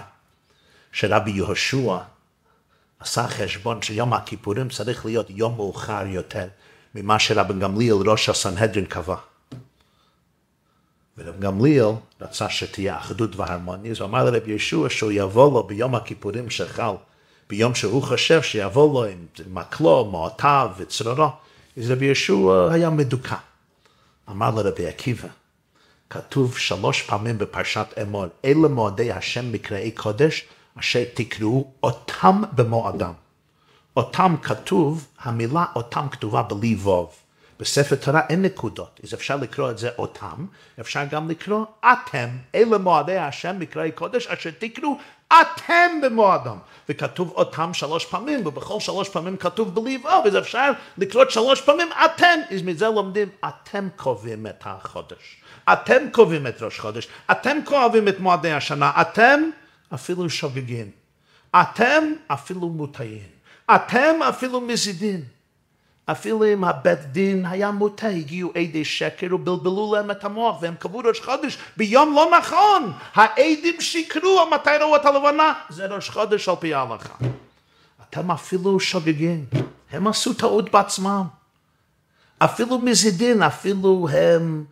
שרבי 0.91 1.31
יהושע 1.31 1.97
עשה 2.99 3.27
חשבון 3.27 3.81
שיום 3.81 4.13
הכיפורים 4.13 4.69
צריך 4.69 5.05
להיות 5.05 5.25
יום 5.29 5.55
מאוחר 5.55 6.03
יותר 6.07 6.47
ממה 6.95 7.19
שרבי 7.19 7.53
גמליאל, 7.53 8.09
ראש 8.09 8.29
הסנהדרין, 8.29 8.85
קבע. 8.85 9.15
ורב 11.17 11.39
גמליאל 11.39 11.89
רצה 12.21 12.49
שתהיה 12.49 12.97
אחדות 12.97 13.35
והרמוניה, 13.35 13.91
אז 13.91 13.99
הוא 13.99 14.07
אמר 14.07 14.23
לרב 14.23 14.47
ישוע 14.47 14.89
שהוא 14.89 15.11
יבוא 15.11 15.53
לו 15.53 15.63
ביום 15.63 15.95
הכיפורים 15.95 16.49
שחל, 16.49 16.91
ביום 17.49 17.75
שהוא 17.75 18.03
חושב 18.03 18.41
שיבוא 18.41 18.93
לו 18.93 19.11
עם 19.11 19.25
מקלו, 19.47 20.05
מעותיו 20.05 20.71
וצרורו, 20.77 21.29
אז 21.77 21.91
רבי 21.91 22.05
ישוע 22.05 22.73
היה 22.73 22.89
מדוכא. 22.89 23.35
אמר 24.29 24.51
לרבי 24.55 24.87
עקיבא, 24.87 25.27
כתוב 26.11 26.57
שלוש 26.57 27.01
פעמים 27.01 27.37
בפרשת 27.37 27.85
אמור, 28.01 28.25
אלה 28.45 28.67
מועדי 28.67 29.11
השם 29.11 29.51
מקראי 29.51 29.91
קודש, 29.91 30.45
אשר 30.79 31.03
תקראו 31.13 31.71
אותם 31.83 32.41
במועדם. 32.55 33.13
אותם 33.97 34.35
כתוב, 34.41 35.07
המילה 35.19 35.65
אותם 35.75 36.07
כתובה 36.11 36.41
בלי 36.41 36.75
ווב. 36.75 37.09
בספר 37.59 37.95
תורה 37.95 38.21
אין 38.29 38.41
נקודות, 38.41 38.99
אז 39.03 39.13
אפשר 39.13 39.35
לקרוא 39.35 39.71
את 39.71 39.77
זה 39.77 39.89
אותם, 39.97 40.45
אפשר 40.79 41.05
גם 41.11 41.29
לקרוא 41.29 41.65
אתם, 41.79 42.29
אלה 42.55 42.77
מועדי 42.77 43.17
השם 43.17 43.59
מקראי 43.59 43.91
קודש, 43.91 44.27
אשר 44.27 44.49
תקראו 44.59 44.97
אתם 45.41 46.01
במועדם. 46.03 46.57
וכתוב 46.89 47.31
אותם 47.35 47.73
שלוש 47.73 48.05
פעמים, 48.05 48.47
ובכל 48.47 48.79
שלוש 48.79 49.09
פעמים 49.09 49.37
כתוב 49.37 49.75
בלי 49.75 49.97
ווב, 49.97 50.27
אז 50.27 50.37
אפשר 50.37 50.71
לקרוא 50.97 51.23
שלוש 51.29 51.61
פעמים 51.61 51.87
אתם, 52.05 52.39
אז 52.55 52.61
מזה 52.61 52.87
לומדים, 52.87 53.29
אתם 53.47 53.87
קובעים 53.95 54.47
את 54.47 54.63
החודש. 54.65 55.41
אתם 55.73 56.01
קובעים 56.11 56.47
את 56.47 56.61
ראש 56.61 56.79
חודש, 56.79 57.07
אתם 57.31 57.57
קובעים 57.65 58.07
את 58.07 58.19
מועדי 58.19 58.51
השנה, 58.51 58.91
אתם 59.01 59.41
אפילו 59.93 60.29
שוגגים, 60.29 60.91
אתם 61.61 62.03
אפילו 62.27 62.69
מוטעים, 62.69 63.27
אתם 63.75 64.23
אפילו 64.29 64.61
מזידים. 64.61 65.40
אפילו 66.05 66.53
אם 66.53 66.63
הבית 66.63 66.99
דין 66.99 67.45
היה 67.45 67.71
מוטה, 67.71 68.07
הגיעו 68.07 68.51
עדי 68.55 68.85
שקר 68.85 69.35
ובלבלו 69.35 69.93
להם 69.95 70.11
את 70.11 70.23
המוח 70.23 70.61
והם 70.61 70.75
קבעו 70.75 71.01
ראש 71.05 71.19
חודש 71.19 71.57
ביום 71.77 72.13
לא 72.15 72.31
נכון. 72.39 72.93
העדים 73.13 73.81
שיקרו 73.81 74.39
על 74.39 74.59
מתי 74.59 74.69
ראו 74.81 74.95
את 74.95 75.05
הלבנה, 75.05 75.53
זה 75.69 75.85
ראש 75.85 76.09
חודש 76.09 76.49
על 76.49 76.55
פי 76.59 76.73
ההלכה. 76.73 77.13
אתם 78.09 78.31
אפילו 78.31 78.79
שוגגים, 78.79 79.45
הם 79.91 80.07
עשו 80.07 80.33
טעות 80.33 80.71
בעצמם. 80.71 81.23
אפילו 82.39 82.79
מזידין, 82.79 83.43
אפילו 83.43 84.07
הם 84.11 84.65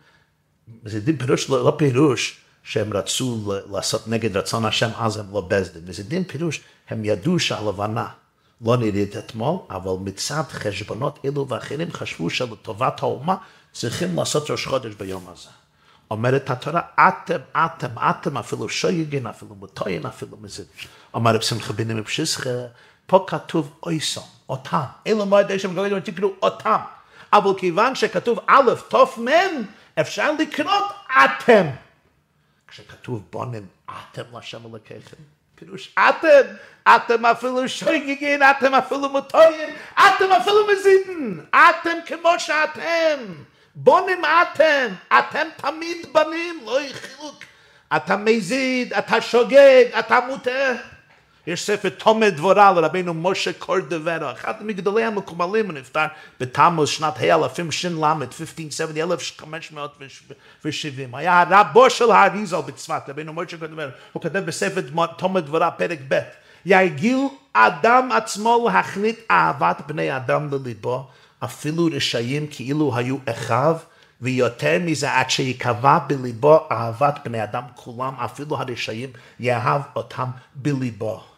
זה 0.84 1.00
דין 1.00 1.16
פירוש, 1.16 1.50
לא, 1.50 1.64
לא 1.64 1.74
פירוש 1.78 2.40
שהם 2.62 2.92
רצו 2.92 3.52
לעשות 3.72 4.08
נגד 4.08 4.36
רצון 4.36 4.64
השם, 4.64 4.90
אז 4.98 5.16
הם 5.16 5.26
לא 5.32 5.40
בסדין. 5.48 5.92
זה 5.92 6.02
דין 6.02 6.24
פירוש, 6.24 6.60
הם 6.88 7.04
ידעו 7.04 7.38
שהלבנה 7.38 8.08
לא 8.64 8.76
נראית 8.76 9.16
אתמול, 9.16 9.58
אבל 9.70 9.90
מצד 10.04 10.42
חשבונות 10.48 11.18
אלו 11.24 11.48
ואחרים 11.48 11.92
חשבו 11.92 12.30
שלטובת 12.30 13.02
האומה 13.02 13.36
צריכים 13.72 14.16
לעשות 14.16 14.50
ראש 14.50 14.66
חודש 14.66 14.94
ביום 14.94 15.24
הזה. 15.32 15.48
אומרת 16.10 16.50
התורה, 16.50 16.80
אתם, 17.08 17.38
אתם, 17.56 17.88
אתם, 18.10 18.38
אפילו 18.38 18.68
שויגין, 18.68 19.26
אפילו 19.26 19.54
מוטוין, 19.54 20.06
אפילו 20.06 20.36
מזה. 20.40 20.64
אומר 21.14 21.34
רב 21.34 21.40
שמחה 21.40 21.72
בן 21.72 21.92
מפשיסחה, 21.92 22.50
פה 23.06 23.24
כתוב 23.26 23.72
אויסום, 23.82 24.24
אותם. 24.48 24.80
אלו 25.06 25.26
מועדי 25.26 25.58
שם 25.58 25.74
גלילים, 25.74 26.00
תקראו 26.00 26.30
אותם. 26.42 26.78
אבל 27.32 27.50
כיוון 27.58 27.94
שכתוב 27.94 28.38
א', 28.46 28.70
תוף 28.88 29.18
מ', 29.18 29.62
אפשר 30.00 30.32
לקנות 30.32 30.84
אתם. 31.08 31.66
כשכתוב 32.68 33.22
בונים 33.30 33.66
אתם 33.86 34.22
לשם 34.38 34.66
אלוקיכם, 34.66 35.16
פירוש 35.60 35.94
אתם, 36.08 36.54
אתם 36.96 37.26
אפילו 37.26 37.68
שויגגין, 37.68 38.42
אתם 38.42 38.74
אפילו 38.74 39.08
מוטוין, 39.08 39.70
אתם 39.94 40.32
אפילו 40.32 40.66
מזידן, 40.72 41.40
אתם 41.50 41.98
כמו 42.06 42.30
שאתם, 42.38 43.18
בונים 43.74 44.22
אתם, 44.24 44.86
אתם 45.18 45.48
תמיד 45.56 46.06
בנים, 46.12 46.60
לא 46.64 46.80
יהיה 46.80 46.94
חילוק. 46.94 47.44
אתה 47.96 48.16
מזיד, 48.16 48.92
אתה 48.92 49.20
שוגג, 49.20 49.84
אתה 49.98 50.20
מוטה. 50.26 50.72
יש 51.50 51.66
ספר 51.66 51.88
תומד 51.88 52.36
דבורה 52.36 52.72
לרבינו 52.72 53.14
משה 53.14 53.52
קורדברו, 53.52 54.32
אחד 54.32 54.64
מגדולי 54.64 55.04
המקומלים, 55.04 55.66
הוא 55.66 55.74
נפטר 55.74 56.06
בתמוז 56.40 56.88
שנת 56.88 57.14
האלפים 57.18 57.72
ש"ל, 57.72 58.04
1570, 58.04 59.12
1570. 59.12 61.14
היה 61.14 61.40
הרבו 61.40 61.90
של 61.90 62.10
האריזל 62.10 62.60
בצפת, 62.60 63.02
רבינו 63.08 63.32
משה 63.32 63.56
קורדברו, 63.56 63.90
הוא 64.12 64.22
כותב 64.22 64.38
בספר 64.38 64.80
תומד 65.16 65.46
דבורה, 65.46 65.70
פרק 65.70 65.98
ב', 66.08 66.18
יגיל 66.66 67.18
אדם 67.52 68.12
עצמו 68.12 68.68
להכנית 68.68 69.20
אהבת 69.30 69.82
בני 69.86 70.16
אדם 70.16 70.48
לליבו, 70.52 71.06
אפילו 71.44 71.88
רשעים 71.92 72.46
כאילו 72.50 72.96
היו 72.96 73.16
אחיו, 73.30 73.76
ויותר 74.20 74.78
מזה 74.80 75.12
עד 75.12 75.30
שיקבע 75.30 75.98
בליבו 75.98 76.58
אהבת 76.72 77.18
בני 77.24 77.44
אדם 77.44 77.62
כולם, 77.74 78.14
אפילו 78.24 78.56
הרשעים 78.56 79.10
יאהב 79.40 79.82
אותם 79.96 80.26
בליבו. 80.54 81.29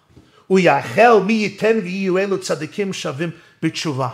הוא 0.53 0.59
יאחל 0.59 1.21
מי 1.27 1.33
ייתן 1.33 1.79
ויהיו 1.83 2.19
אלו 2.19 2.41
צדיקים 2.41 2.93
שווים 2.93 3.31
בתשובה. 3.63 4.09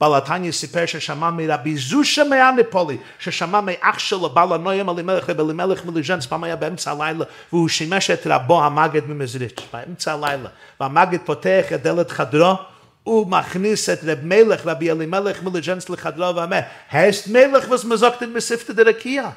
בעל 0.00 0.14
התניא 0.14 0.52
סיפר 0.52 0.86
ששמע 0.86 1.30
מרבי 1.30 1.76
זושה 1.76 2.24
מהנפולי, 2.24 2.96
ששמע 3.18 3.60
מאח 3.60 3.98
שלו, 3.98 4.28
בעל 4.28 4.52
הנוים 4.52 4.88
אלימלך, 4.88 5.30
רבי 5.30 5.42
אלימלך 5.42 5.84
מליז'נס, 5.84 6.26
פעם 6.26 6.44
היה 6.44 6.56
באמצע 6.56 6.90
הלילה, 6.90 7.24
והוא 7.52 7.68
שימש 7.68 8.10
את 8.10 8.26
רבו 8.26 8.64
המגד 8.64 9.06
ממזריץ', 9.08 9.60
באמצע 9.72 10.12
הלילה, 10.12 10.48
והמגד 10.80 11.18
פותח 11.24 11.64
את 11.74 11.82
דלת 11.82 12.10
חדרו, 12.10 12.54
הוא 13.02 13.30
מכניס 13.30 13.88
את 13.88 13.98
רב 14.04 14.18
מלך, 14.22 14.66
רבי 14.66 14.90
אלימלך 14.90 15.42
מליג'נס 15.42 15.90
לחדרו 15.90 16.36
ואומר, 16.36 16.60
הסט 16.92 17.28
מלך 17.28 17.70
וסמזוקתן 17.70 18.32
בספתא 18.34 18.72
דרקיע. 18.72 19.30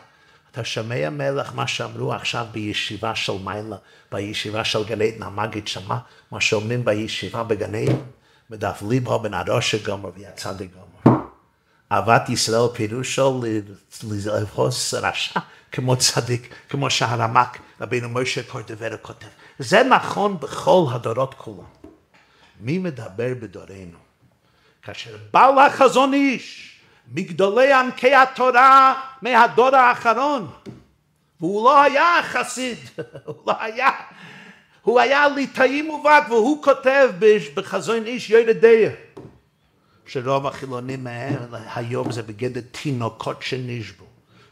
אתה 0.58 0.66
שומע 0.66 1.10
מלך 1.10 1.52
מה 1.56 1.68
שאמרו 1.68 2.14
עכשיו 2.14 2.46
בישיבה 2.52 3.16
של 3.16 3.34
מיילה, 3.44 3.76
בישיבה 4.12 4.64
של 4.64 4.84
גני 4.84 5.08
עדן, 5.08 5.24
המגיד 5.24 5.68
שמע 5.68 5.98
מה 6.32 6.42
שאומרים 6.42 6.86
בישיבה 6.86 7.44
בגני 7.44 7.86
עדן, 7.86 7.96
מדף 8.50 8.84
ליבו 8.90 9.20
בן 9.20 9.34
הראש 9.34 9.76
גומר 9.76 10.10
ויצדיק 10.16 10.72
גומר. 10.74 11.20
אהבת 11.92 12.30
ישראל 12.30 12.68
פירושו 12.74 13.42
לבחוס 14.04 14.94
רשע 14.94 15.40
כמו 15.72 15.96
צדיק, 15.96 16.56
כמו 16.70 16.90
שהרמק 16.90 17.60
רבינו 17.82 18.10
משה 18.10 18.44
קורדברו 18.44 18.98
כותב. 19.02 19.28
זה 19.60 19.84
נכון 19.84 20.40
בכל 20.40 20.86
הדורות 20.92 21.34
כולם. 21.34 21.68
מי 22.62 22.78
מדבר 22.78 23.34
בדורנו? 23.40 23.98
כאשר 24.82 25.18
בא 25.32 25.48
לחזון 25.48 26.14
איש 26.14 26.77
מגדולי 27.14 27.74
עמקי 27.74 28.16
התורה 28.16 29.02
מהדור 29.22 29.76
האחרון. 29.76 30.48
והוא 31.40 31.66
לא 31.66 31.82
היה 31.82 32.20
חסיד, 32.24 32.78
הוא 33.26 33.36
לא 33.48 33.54
היה, 33.60 33.90
הוא 34.82 35.00
היה 35.00 35.28
ליטאי 35.28 35.82
מובהק, 35.82 36.30
והוא 36.30 36.64
כותב 36.64 37.10
בחזון 37.54 38.06
איש 38.06 38.32
דייר, 38.32 38.92
שרוב 40.06 40.48
החילונים 40.48 41.04
מהם 41.04 41.36
היום 41.76 42.12
זה 42.12 42.24
בגדר 42.24 42.62
תינוקות 42.72 43.44
שנשבו. 43.44 44.06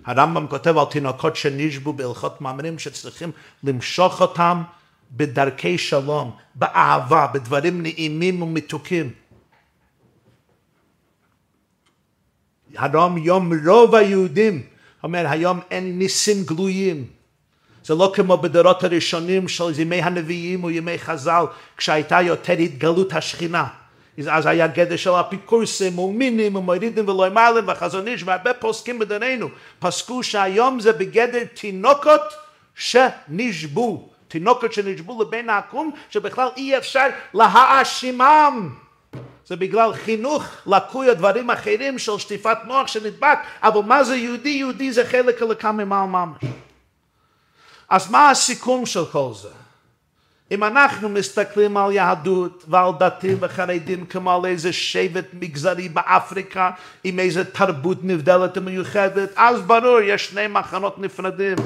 הרמב"ם 0.05 0.47
כותב 0.47 0.77
על 0.77 0.85
תינוקות 0.85 1.35
שנשבו 1.35 1.93
בהלכות 1.93 2.41
מאמרים 2.41 2.79
שצריכים 2.79 3.31
למשוך 3.63 4.21
אותם 4.21 4.61
בדרכי 5.11 5.77
שלום, 5.77 6.31
באהבה, 6.55 7.27
בדברים 7.33 7.81
נעימים 7.81 8.41
ומתוקים. 8.41 9.11
היום 12.77 13.17
יום 13.17 13.51
רוב 13.67 13.95
היהודים, 13.95 14.61
אומר 15.03 15.25
היום 15.29 15.59
אין 15.71 15.99
ניסים 15.99 16.43
גלויים. 16.45 17.05
זה 17.83 17.95
לא 17.95 18.11
כמו 18.15 18.37
בדורות 18.37 18.83
הראשונים 18.83 19.47
של 19.47 19.79
ימי 19.79 20.01
הנביאים 20.01 20.63
או 20.63 20.69
ימי 20.69 20.99
חז"ל, 20.99 21.45
כשהייתה 21.77 22.21
יותר 22.21 22.53
התגלות 22.53 23.13
השכינה. 23.13 23.65
אז 24.31 24.45
היה 24.45 24.67
גדר 24.67 24.95
של 24.95 25.11
אפיקורסים 25.11 25.99
ומינים 25.99 26.55
ומורידים 26.55 27.09
ולא 27.09 27.27
מעלים 27.31 27.63
וחזון 27.67 28.07
איש 28.07 28.23
והרבה 28.23 28.53
פוסקים 28.53 28.99
בדורנו 28.99 29.49
פסקו 29.79 30.23
שהיום 30.23 30.79
זה 30.79 30.93
בגדר 30.93 31.43
תינוקות 31.53 32.21
שנשבו 32.75 34.09
תינוקות 34.27 34.73
שנשבו 34.73 35.21
לבין 35.21 35.49
העקום 35.49 35.91
שבכלל 36.09 36.47
אי 36.57 36.77
אפשר 36.77 37.07
להאשימם 37.33 38.69
זה 39.45 39.55
בגלל 39.55 39.93
חינוך 39.93 40.43
לקוי 40.67 41.09
או 41.09 41.13
דברים 41.13 41.51
אחרים 41.51 41.99
של 41.99 42.17
שטיפת 42.17 42.57
מוח 42.65 42.87
שנדבק 42.87 43.39
אבל 43.63 43.81
מה 43.81 44.03
זה 44.03 44.15
יהודי? 44.15 44.49
יהודי 44.49 44.91
זה 44.91 45.05
חלק 45.05 45.41
הלקה 45.41 45.71
ממעל 45.71 46.07
ממש 46.07 46.37
אז 47.89 48.11
מה 48.11 48.29
הסיכום 48.29 48.85
של 48.85 49.05
כל 49.05 49.31
זה? 49.41 49.49
אם 50.51 50.63
אנחנו 50.63 51.09
מסתכלים 51.09 51.77
על 51.77 51.91
יהדות 51.91 52.63
ועל 52.67 52.91
דתיים 52.99 53.37
וחרדים 53.39 54.05
כמו 54.05 54.31
על 54.31 54.45
איזה 54.45 54.73
שבט 54.73 55.25
מגזרי 55.33 55.89
באפריקה 55.89 56.71
עם 57.03 57.19
איזה 57.19 57.45
תרבות 57.45 57.97
נבדלת 58.03 58.57
ומיוחדת, 58.57 59.29
אז 59.35 59.61
ברור, 59.61 59.99
יש 59.99 60.25
שני 60.27 60.47
מחנות 60.47 60.99
נפרדים. 60.99 61.57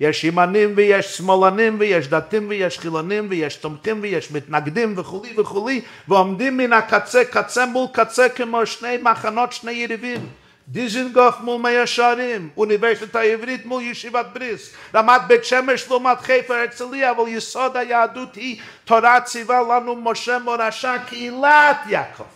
יש 0.00 0.24
ימנים 0.24 0.72
ויש 0.76 1.16
שמאלנים 1.16 1.76
ויש 1.78 2.08
דתיים 2.08 2.48
ויש 2.48 2.78
חילונים 2.78 3.26
ויש 3.30 3.56
תומכים 3.56 3.98
ויש 4.02 4.30
מתנגדים 4.30 4.94
וכולי 4.96 5.40
וכולי 5.40 5.80
ועומדים 6.08 6.56
מן 6.56 6.72
הקצה 6.72 7.24
קצה 7.24 7.66
מול 7.66 7.86
קצה 7.92 8.28
כמו 8.28 8.66
שני 8.66 8.96
מחנות 9.02 9.52
שני 9.52 9.72
יריבים 9.72 10.20
דיזנגוף 10.68 11.40
מול 11.40 11.62
מי 11.62 11.76
השערים, 11.76 12.48
אוניברסיטה 12.56 13.20
העברית 13.20 13.66
מול 13.66 13.82
ישיבת 13.82 14.26
בריס, 14.32 14.74
רמת 14.94 15.20
בית 15.26 15.44
שמש 15.44 15.88
לעומת 15.88 16.20
חיפה 16.20 16.60
הרצליה, 16.60 17.10
אבל 17.10 17.28
יסוד 17.28 17.76
היהדות 17.76 18.34
היא 18.34 18.60
תורה 18.84 19.20
ציווה 19.20 19.60
לנו 19.62 19.96
משה 19.96 20.38
מורשה 20.38 20.96
קהילת 21.08 21.76
יעקב. 21.88 22.35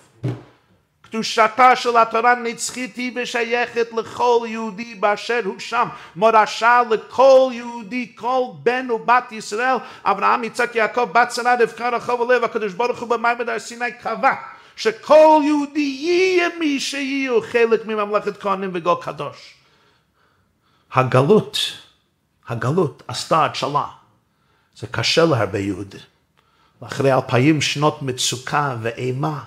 קדושתה 1.10 1.76
של 1.76 1.96
התורה 1.96 2.34
נצחית 2.34 2.96
היא 2.96 3.12
ושייכת 3.16 3.86
לכל 3.96 4.46
יהודי 4.48 4.94
באשר 4.94 5.40
הוא 5.44 5.58
שם. 5.58 5.88
מורשה 6.16 6.82
לכל 6.90 7.50
יהודי, 7.52 8.12
כל 8.14 8.42
בן 8.62 8.90
ובת 8.90 9.32
ישראל, 9.32 9.76
אברהם, 10.04 10.44
יצחק, 10.44 10.74
יעקב, 10.74 11.04
בת 11.12 11.32
שרה, 11.32 11.54
רבקה, 11.60 11.88
רחוב 11.88 12.20
ולב, 12.20 12.44
הקדוש 12.44 12.72
ברוך 12.72 13.00
הוא 13.00 13.08
במעמד 13.08 13.48
הר 13.48 13.58
סיני 13.58 13.92
קבע 14.02 14.32
שכל 14.76 15.40
יהודי 15.44 15.80
יהיה 16.00 16.48
מי 16.58 16.80
שיהיו 16.80 17.42
חלק 17.42 17.86
מממלכת 17.86 18.40
כהנים 18.40 18.70
וגול 18.74 18.96
קדוש. 19.00 19.54
הגלות, 20.92 21.58
הגלות 22.48 23.02
עשתה 23.08 23.44
הצלה. 23.44 23.86
זה 24.76 24.86
קשה 24.86 25.24
להרבה 25.24 25.58
יהודים. 25.58 26.00
אחרי 26.86 27.12
אלפיים 27.12 27.60
שנות 27.60 28.02
מצוקה 28.02 28.76
ואימה 28.82 29.40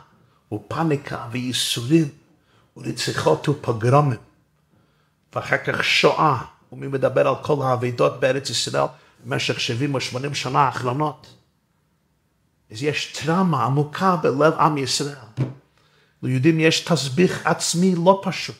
ופניקה 0.51 1.27
וייסורים 1.32 2.10
ורציחות 2.77 3.49
ופוגרומים 3.49 4.19
ואחר 5.36 5.58
כך 5.58 5.84
שואה 5.84 6.38
ומי 6.71 6.88
מדבר 6.88 7.27
על 7.27 7.36
כל 7.41 7.56
האבידות 7.63 8.19
בארץ 8.19 8.49
ישראל 8.49 8.84
במשך 9.25 9.60
70 9.60 9.95
או 9.95 10.01
80 10.01 10.36
שנה 10.36 10.60
האחרונות 10.60 11.34
אז 12.71 12.84
יש 12.84 13.06
טראומה 13.06 13.65
עמוקה 13.65 14.15
בלב 14.15 14.53
עם 14.53 14.77
ישראל. 14.77 15.15
ליהודים 16.23 16.60
יש 16.60 16.79
תסביך 16.79 17.47
עצמי 17.47 17.95
לא 18.06 18.21
פשוט. 18.23 18.56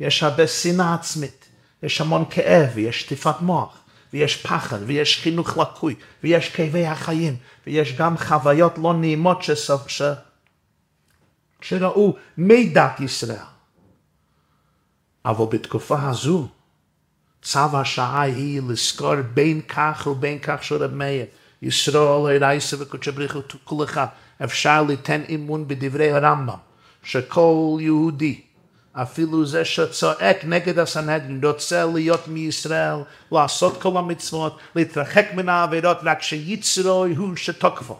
יש 0.00 0.22
הרבה 0.22 0.46
שנאה 0.46 0.94
עצמית. 0.94 1.48
יש 1.82 2.00
המון 2.00 2.24
כאב, 2.30 2.70
ויש 2.74 3.00
שטיפת 3.00 3.34
מוח, 3.40 3.78
ויש 4.12 4.36
פחד, 4.36 4.78
ויש 4.86 5.20
חינוך 5.22 5.58
לקוי, 5.58 5.94
ויש 6.24 6.48
כאבי 6.48 6.86
החיים, 6.86 7.36
ויש 7.66 7.96
גם 7.96 8.18
חוויות 8.18 8.78
לא 8.78 8.94
נעימות 8.94 9.42
שסוף, 9.42 9.88
ש... 9.88 10.02
שראו 11.64 12.16
מדת 12.38 13.00
ישראל. 13.00 13.38
אבל 15.24 15.44
בתקופה 15.50 16.08
הזו, 16.08 16.48
צו 17.42 17.78
השעה 17.78 18.22
היא 18.22 18.62
לזכור 18.68 19.14
בין 19.34 19.60
כך 19.60 20.08
ובין 20.10 20.38
כך 20.38 20.64
של 20.64 20.82
רב 20.82 20.94
מאיר. 20.94 21.26
ישראל 21.62 22.44
רייסה 22.44 22.76
וקודשא 22.80 23.10
בריך 23.10 23.38
כל 23.64 23.84
אחד 23.84 24.06
אפשר 24.44 24.82
ליתן 24.82 25.22
אמון 25.34 25.68
בדברי 25.68 26.12
הרמב"ם 26.12 26.58
שכל 27.02 27.76
יהודי 27.80 28.40
אפילו 28.92 29.46
זה 29.46 29.64
שצועק 29.64 30.44
נגד 30.44 30.78
הסנהדרין 30.78 31.40
רוצה 31.44 31.84
להיות 31.84 32.28
מישראל 32.28 32.96
לעשות 33.32 33.82
כל 33.82 33.96
המצוות 33.96 34.58
להתרחק 34.74 35.26
מן 35.34 35.48
העבירות 35.48 35.98
רק 36.02 36.22
שיצרו 36.22 37.06
הוא 37.16 37.36
שתוקפו 37.36 37.98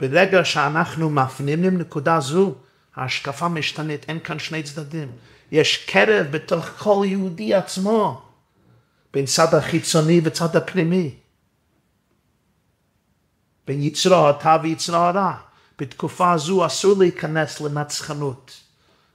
ברגע 0.00 0.44
שאנחנו 0.44 1.10
מפנימים 1.10 1.78
נקודה 1.78 2.20
זו 2.20 2.54
ההשקפה 2.96 3.48
משתנית 3.48 4.04
אין 4.08 4.20
כאן 4.20 4.38
שני 4.38 4.62
צדדים 4.62 5.08
יש 5.52 5.84
קרב 5.86 6.26
בתוך 6.30 6.64
כל 6.64 7.02
יהודי 7.06 7.54
עצמו 7.54 8.22
בין 9.12 9.26
צד 9.26 9.54
החיצוני 9.54 10.20
וצד 10.24 10.56
הפנימי 10.56 11.14
בין 13.66 13.82
יצרו 13.82 14.28
הטוב 14.28 14.62
ויצרו 14.62 14.96
הרע. 14.96 15.32
בתקופה 15.78 16.38
זו 16.38 16.66
אסור 16.66 16.94
להיכנס 16.98 17.60
לנצחנות, 17.60 18.52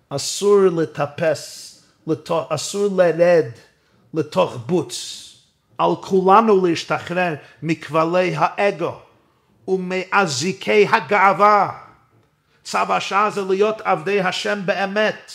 אסור 0.10 0.60
לטפס, 0.78 1.72
לתוך, 2.08 2.52
אסור 2.52 2.88
לרד 2.98 3.46
לתוך 4.14 4.58
בוץ. 4.66 5.22
על 5.78 5.92
כולנו 6.02 6.66
להשתחרר 6.66 7.36
מכבלי 7.64 8.36
האגו 8.36 9.00
ומאזיקי 9.68 10.88
הגאווה. 10.92 11.70
צו 12.64 12.78
השעה 12.90 13.30
זה 13.30 13.42
להיות 13.42 13.82
עבדי 13.82 14.22
השם 14.22 14.60
באמת. 14.66 15.32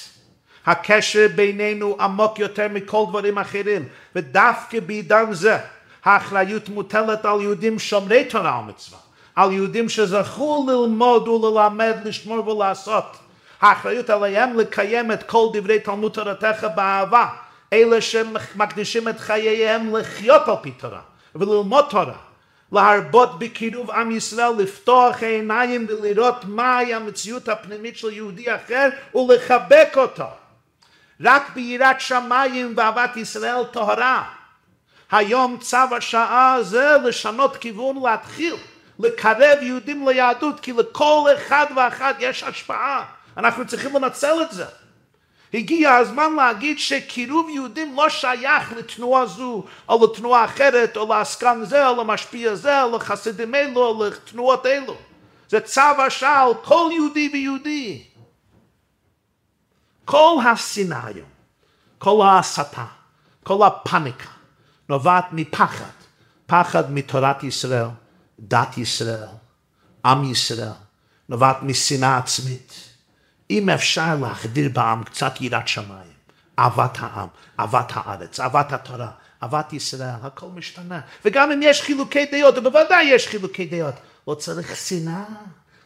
הקשר 0.66 1.26
בינינו 1.34 1.96
עמוק 2.00 2.38
יותר 2.38 2.66
מכל 2.70 3.04
דברים 3.08 3.38
אחרים, 3.38 3.88
ודווקא 4.16 4.80
בעידן 4.80 5.32
זה 5.32 5.58
האחריות 6.04 6.68
מוטלת 6.68 7.24
על 7.24 7.40
יהודים 7.40 7.78
שומרי 7.78 8.24
תורה 8.24 8.58
ומצווה. 8.58 8.98
על 9.36 9.52
יהודים 9.52 9.88
שזכו 9.88 10.66
ללמוד 10.68 11.28
וללמד, 11.28 11.96
לשמור 12.04 12.48
ולעשות. 12.48 13.16
האחריות 13.60 14.10
עליהם 14.10 14.58
לקיים 14.58 15.12
את 15.12 15.22
כל 15.22 15.46
דברי 15.52 15.78
תלמוד 15.78 16.12
תורתך 16.12 16.66
באהבה. 16.74 17.26
אלה 17.72 18.00
שמקדישים 18.00 19.08
את 19.08 19.20
חייהם 19.20 19.96
לחיות 19.96 20.48
על 20.48 20.54
פי 20.62 20.70
תורה 20.70 21.00
וללמוד 21.34 21.84
תורה. 21.90 22.29
להרבות 22.72 23.38
בקירוב 23.38 23.90
עם 23.90 24.10
ישראל, 24.10 24.52
לפתוח 24.58 25.22
העיניים 25.22 25.86
ולראות 25.88 26.44
מהי 26.44 26.94
המציאות 26.94 27.48
הפנימית 27.48 27.96
של 27.96 28.12
יהודי 28.12 28.54
אחר 28.54 28.88
ולחבק 29.14 29.92
אותו. 29.96 30.26
רק 31.20 31.50
ביראת 31.54 32.00
שמיים 32.00 32.74
ואהבת 32.76 33.16
ישראל 33.16 33.64
טהרה. 33.72 34.24
היום 35.10 35.58
צו 35.60 35.96
השעה 35.96 36.58
זה 36.62 36.96
לשנות 37.04 37.56
כיוון 37.56 38.02
להתחיל 38.02 38.54
לקרב 38.98 39.58
יהודים 39.62 40.08
ליהדות, 40.08 40.60
כי 40.60 40.72
לכל 40.72 41.28
אחד 41.36 41.66
ואחת 41.76 42.16
יש 42.18 42.42
השפעה. 42.42 43.04
אנחנו 43.36 43.66
צריכים 43.66 43.96
לנצל 43.96 44.42
את 44.42 44.52
זה. 44.52 44.64
הגיע 45.54 45.94
הזמן 45.94 46.34
להגיד 46.36 46.78
שקירוב 46.78 47.48
יהודים 47.48 47.96
לא 47.96 48.08
שייך 48.08 48.72
לתנועה 48.72 49.26
זו, 49.26 49.64
או 49.88 50.04
לתנועה 50.04 50.44
אחרת, 50.44 50.96
או 50.96 51.08
לעסקן 51.08 51.60
זה, 51.64 51.88
או 51.88 51.96
למשפיע 51.96 52.54
זה, 52.54 52.82
או 52.82 52.96
לחסידים 52.96 53.54
אלו, 53.54 53.86
או 53.86 54.04
לתנועות 54.04 54.66
אלו. 54.66 54.96
זה 55.48 55.60
צו 55.60 55.80
השעה 56.06 56.42
על 56.42 56.54
כל 56.64 56.90
יהודי 56.92 57.30
ויהודי. 57.32 58.02
כל 60.04 60.36
השנאה 60.52 61.06
היום, 61.06 61.28
כל 61.98 62.26
ההסתה, 62.26 62.84
כל 63.42 63.66
הפניקה, 63.66 64.30
נובעת 64.88 65.24
מפחד, 65.32 65.90
פחד 66.46 66.92
מתורת 66.92 67.44
ישראל. 67.44 67.86
דת 68.40 68.78
ישראל, 68.78 69.28
עם 70.04 70.30
ישראל, 70.30 70.72
נובעת 71.28 71.62
משנאה 71.62 72.16
עצמית, 72.18 72.89
אם 73.50 73.70
אפשר 73.70 74.16
להחדיר 74.20 74.70
בעם 74.72 75.04
קצת 75.04 75.40
יראת 75.40 75.68
שמיים, 75.68 76.12
אהבת 76.58 76.98
העם, 77.00 77.28
אהבת 77.60 77.92
הארץ, 77.94 78.40
אהבת 78.40 78.72
התורה, 78.72 79.10
אהבת 79.42 79.72
ישראל, 79.72 80.08
הכל 80.22 80.46
משתנה. 80.54 81.00
וגם 81.24 81.52
אם 81.52 81.60
יש 81.62 81.82
חילוקי 81.82 82.26
דעות, 82.26 82.58
ובוודאי 82.58 83.04
יש 83.04 83.28
חילוקי 83.28 83.66
דעות, 83.66 83.94
לא 84.28 84.34
צריך 84.34 84.76
שנאה, 84.76 85.24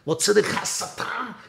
לא 0.07 0.13
צריך 0.13 0.61
הסתה, 0.61 1.03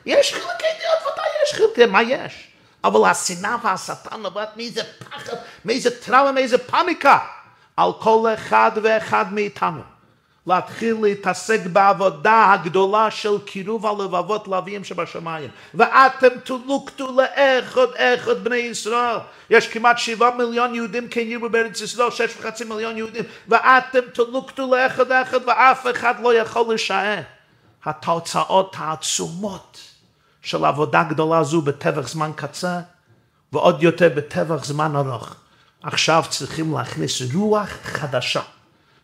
יש 0.06 0.32
חילוקי 0.32 0.64
דעות, 0.82 1.12
ודאי 1.12 1.26
יש 1.44 1.52
חילוקי, 1.56 1.86
מה 1.86 2.02
יש? 2.02 2.48
אבל 2.84 3.10
השנאה 3.10 3.56
והשטן 3.62 4.20
נובעת 4.20 4.56
מאיזה 4.56 4.82
פחד, 4.98 5.36
מאיזה 5.64 6.00
טראומה, 6.00 6.32
מאיזה 6.32 6.58
פאניקה 6.58 7.18
על 7.76 7.90
כל 8.00 8.28
אחד 8.34 8.70
ואחד 8.82 9.32
מאיתנו. 9.32 9.95
להתחיל 10.46 10.96
להתעסק 11.02 11.60
בעבודה 11.72 12.52
הגדולה 12.52 13.10
של 13.10 13.38
קירוב 13.44 13.86
הלבבות 13.86 14.48
לאביהם 14.48 14.84
שבשמיים. 14.84 15.50
ואתם 15.74 16.28
תלוקטו 16.44 17.16
לאחד 17.16 17.86
אחד 17.96 18.44
בני 18.44 18.56
ישראל. 18.56 19.16
יש 19.50 19.68
כמעט 19.68 19.98
שבעה 19.98 20.36
מיליון 20.36 20.74
יהודים 20.74 21.08
כן 21.08 21.20
יראו 21.20 21.50
בארץ 21.50 21.80
ישראל, 21.80 22.10
שש 22.10 22.36
וחצי 22.38 22.64
מיליון 22.64 22.96
יהודים. 22.96 23.24
ואתם 23.48 24.00
תלוקטו 24.12 24.74
לאחד 24.74 25.12
אחד 25.12 25.40
ואף 25.46 25.86
אחד 25.90 26.14
לא 26.22 26.34
יכול 26.34 26.74
לשער. 26.74 27.20
התוצאות 27.84 28.76
העצומות 28.78 29.78
של 30.42 30.64
עבודה 30.64 31.02
גדולה 31.02 31.44
זו 31.44 31.62
בטווח 31.62 32.08
זמן 32.08 32.30
קצר, 32.36 32.78
ועוד 33.52 33.82
יותר 33.82 34.08
בטווח 34.16 34.64
זמן 34.64 34.96
ארוך. 34.96 35.34
עכשיו 35.82 36.24
צריכים 36.30 36.74
להכניס 36.74 37.22
רוח 37.34 37.68
חדשה 37.82 38.42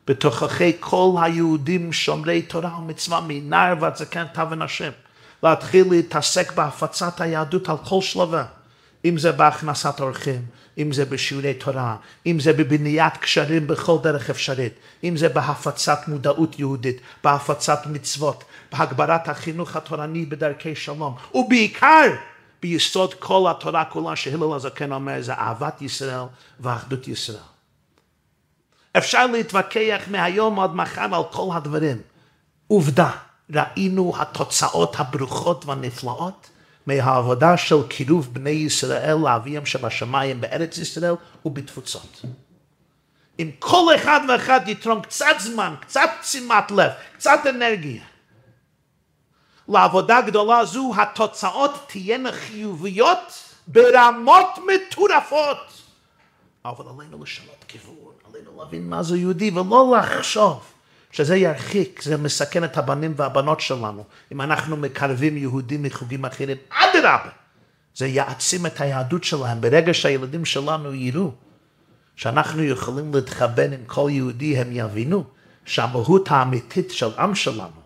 בתוככי 0.07 0.73
כל 0.81 1.11
היהודים 1.23 1.93
שומרי 1.93 2.43
תורה 2.43 2.79
ומצווה 2.79 3.21
מנער 3.27 3.75
ועד 3.81 3.97
זקן 3.97 4.25
תו 4.35 4.51
ונשים. 4.51 4.93
להתחיל 5.43 5.87
להתעסק 5.91 6.53
בהפצת 6.53 7.21
היהדות 7.21 7.69
על 7.69 7.77
כל 7.85 8.01
שלבה. 8.01 8.45
אם 9.05 9.19
זה 9.19 9.33
בהכנסת 9.33 10.01
אורחים, 10.01 10.43
אם 10.79 10.93
זה 10.93 11.05
בשיעורי 11.05 11.55
תורה, 11.55 11.97
אם 12.27 12.41
זה 12.41 12.53
בבניית 12.53 13.17
קשרים 13.17 13.67
בכל 13.67 13.97
דרך 14.03 14.31
אפשרית, 14.31 14.73
אם 15.05 15.17
זה 15.17 15.29
בהפצת 15.29 15.99
מודעות 16.09 16.59
יהודית, 16.59 17.01
בהפצת 17.25 17.87
מצוות, 17.87 18.45
בהגברת 18.73 19.29
החינוך 19.29 19.77
התורני 19.77 20.27
בדרכי 20.27 20.75
שלום, 20.75 21.15
ובעיקר 21.35 22.07
ביסוד 22.63 23.15
כל 23.15 23.51
התורה 23.51 23.85
כולה 23.85 24.17
שהלל 24.17 24.55
הזקן 24.55 24.93
אומר 24.93 25.23
זה 25.23 25.33
אהבת 25.33 25.83
ישראל 25.83 26.25
ואחדות 26.61 27.09
ישראל. 27.09 27.52
אפשר 28.99 29.27
להתווכח 29.27 30.03
מהיום 30.11 30.61
עד 30.61 30.71
מחר 30.75 31.15
על 31.15 31.23
כל 31.31 31.49
הדברים. 31.53 32.03
עובדה, 32.67 33.11
ראינו 33.51 34.13
התוצאות 34.19 35.01
הברוכות 35.01 35.65
והנפלאות 35.65 36.51
מהעבודה 36.87 37.57
של 37.57 37.89
קירוב 37.89 38.35
בני 38.35 38.51
ישראל 38.51 39.17
לאביהם 39.25 39.67
שבשמיים 39.67 40.41
בארץ 40.41 40.79
ישראל 40.79 41.15
ובתפוצות. 41.45 42.23
אם 43.39 43.51
כל 43.59 43.95
אחד 43.97 44.21
ואחד 44.29 44.61
יתרום 44.67 45.03
קצת 45.03 45.37
זמן, 45.39 45.75
קצת 45.81 46.11
שימת 46.23 46.71
לב, 46.71 46.91
קצת 47.17 47.41
אנרגיה, 47.49 48.03
לעבודה 49.69 50.21
גדולה 50.21 50.65
זו 50.65 50.93
התוצאות 50.97 51.71
תהיינה 51.89 52.33
חיוביות 52.33 53.33
ברמות 53.67 54.59
מטורפות. 54.59 55.83
אבל 56.65 56.85
עלינו 56.89 57.23
לשנות 57.23 57.65
כיוון, 57.69 58.12
להבין 58.59 58.89
מה 58.89 59.03
זה 59.03 59.19
יהודי 59.19 59.51
ולא 59.51 59.97
לחשוב 59.99 60.61
שזה 61.11 61.37
ירחיק, 61.37 62.03
זה 62.03 62.17
מסכן 62.17 62.65
את 62.65 62.79
הבנים 62.79 63.15
והבנות 63.17 63.61
שלנו. 63.61 64.05
אם 64.33 64.41
אנחנו 64.41 64.77
מקרבים 64.77 65.37
יהודים 65.37 65.83
מחוגים 65.83 66.25
אחרים, 66.25 66.57
אדרבה, 66.69 67.31
זה 67.95 68.07
יעצים 68.07 68.67
את 68.67 68.81
היהדות 68.81 69.25
שלהם. 69.25 69.61
ברגע 69.61 69.95
שהילדים 69.95 70.45
שלנו 70.45 70.95
יראו 70.95 71.31
שאנחנו 72.17 72.63
יכולים 72.63 73.15
להתחבן 73.15 73.73
עם 73.73 73.85
כל 73.87 74.09
יהודי, 74.11 74.59
הם 74.59 74.69
יבינו 74.73 75.25
שהמהות 75.65 76.31
האמיתית 76.31 76.91
של 76.91 77.11
עם 77.19 77.35
שלנו 77.35 77.83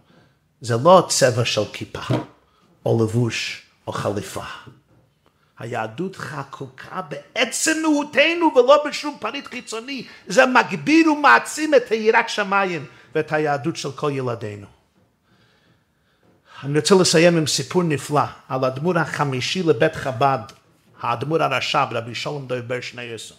זה 0.60 0.76
לא 0.76 1.06
צבע 1.08 1.44
של 1.44 1.64
כיפה, 1.72 2.14
או 2.86 3.04
לבוש, 3.04 3.62
או 3.86 3.92
חליפה. 3.92 4.44
היהדות 5.58 6.16
חקוקה 6.16 7.00
בעצם 7.08 7.72
מהותנו 7.82 8.52
ולא 8.56 8.84
בשום 8.88 9.16
פריט 9.20 9.46
חיצוני. 9.46 10.06
זה 10.26 10.46
מגביר 10.46 11.12
ומעצים 11.12 11.74
את 11.74 11.90
היראת 11.90 12.28
שמיים 12.28 12.86
ואת 13.14 13.32
היהדות 13.32 13.76
של 13.76 13.92
כל 13.92 14.10
ילדינו. 14.14 14.66
אני 16.64 16.78
רוצה 16.78 16.94
לסיים 16.94 17.36
עם 17.36 17.46
סיפור 17.46 17.82
נפלא 17.82 18.20
על 18.48 18.64
הדמור 18.64 18.98
החמישי 18.98 19.62
לבית 19.62 19.94
חב"ד, 19.94 20.38
האדמו"ר 21.00 21.42
הרש"ב, 21.42 21.86
רבי 21.90 22.14
שלום 22.14 22.46
דובר 22.46 22.80
שני 22.80 23.14
עשר. 23.14 23.34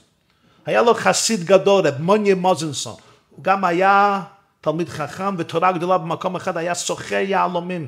היה 0.66 0.82
לו 0.82 0.94
חסיד 0.94 1.44
גדול, 1.44 1.88
רב 1.88 2.02
מוניה 2.02 2.36
מוזנסון. 2.36 2.96
הוא 3.30 3.44
גם 3.44 3.66
היה 3.66 4.22
תלמיד 4.62 4.90
חכם 4.90 5.36
ותורה 5.38 5.72
גדולה 5.72 5.98
במקום 5.98 6.36
אחד, 6.36 6.58
היה 6.58 6.74
סוחר 6.74 7.16
יהלומים. 7.16 7.88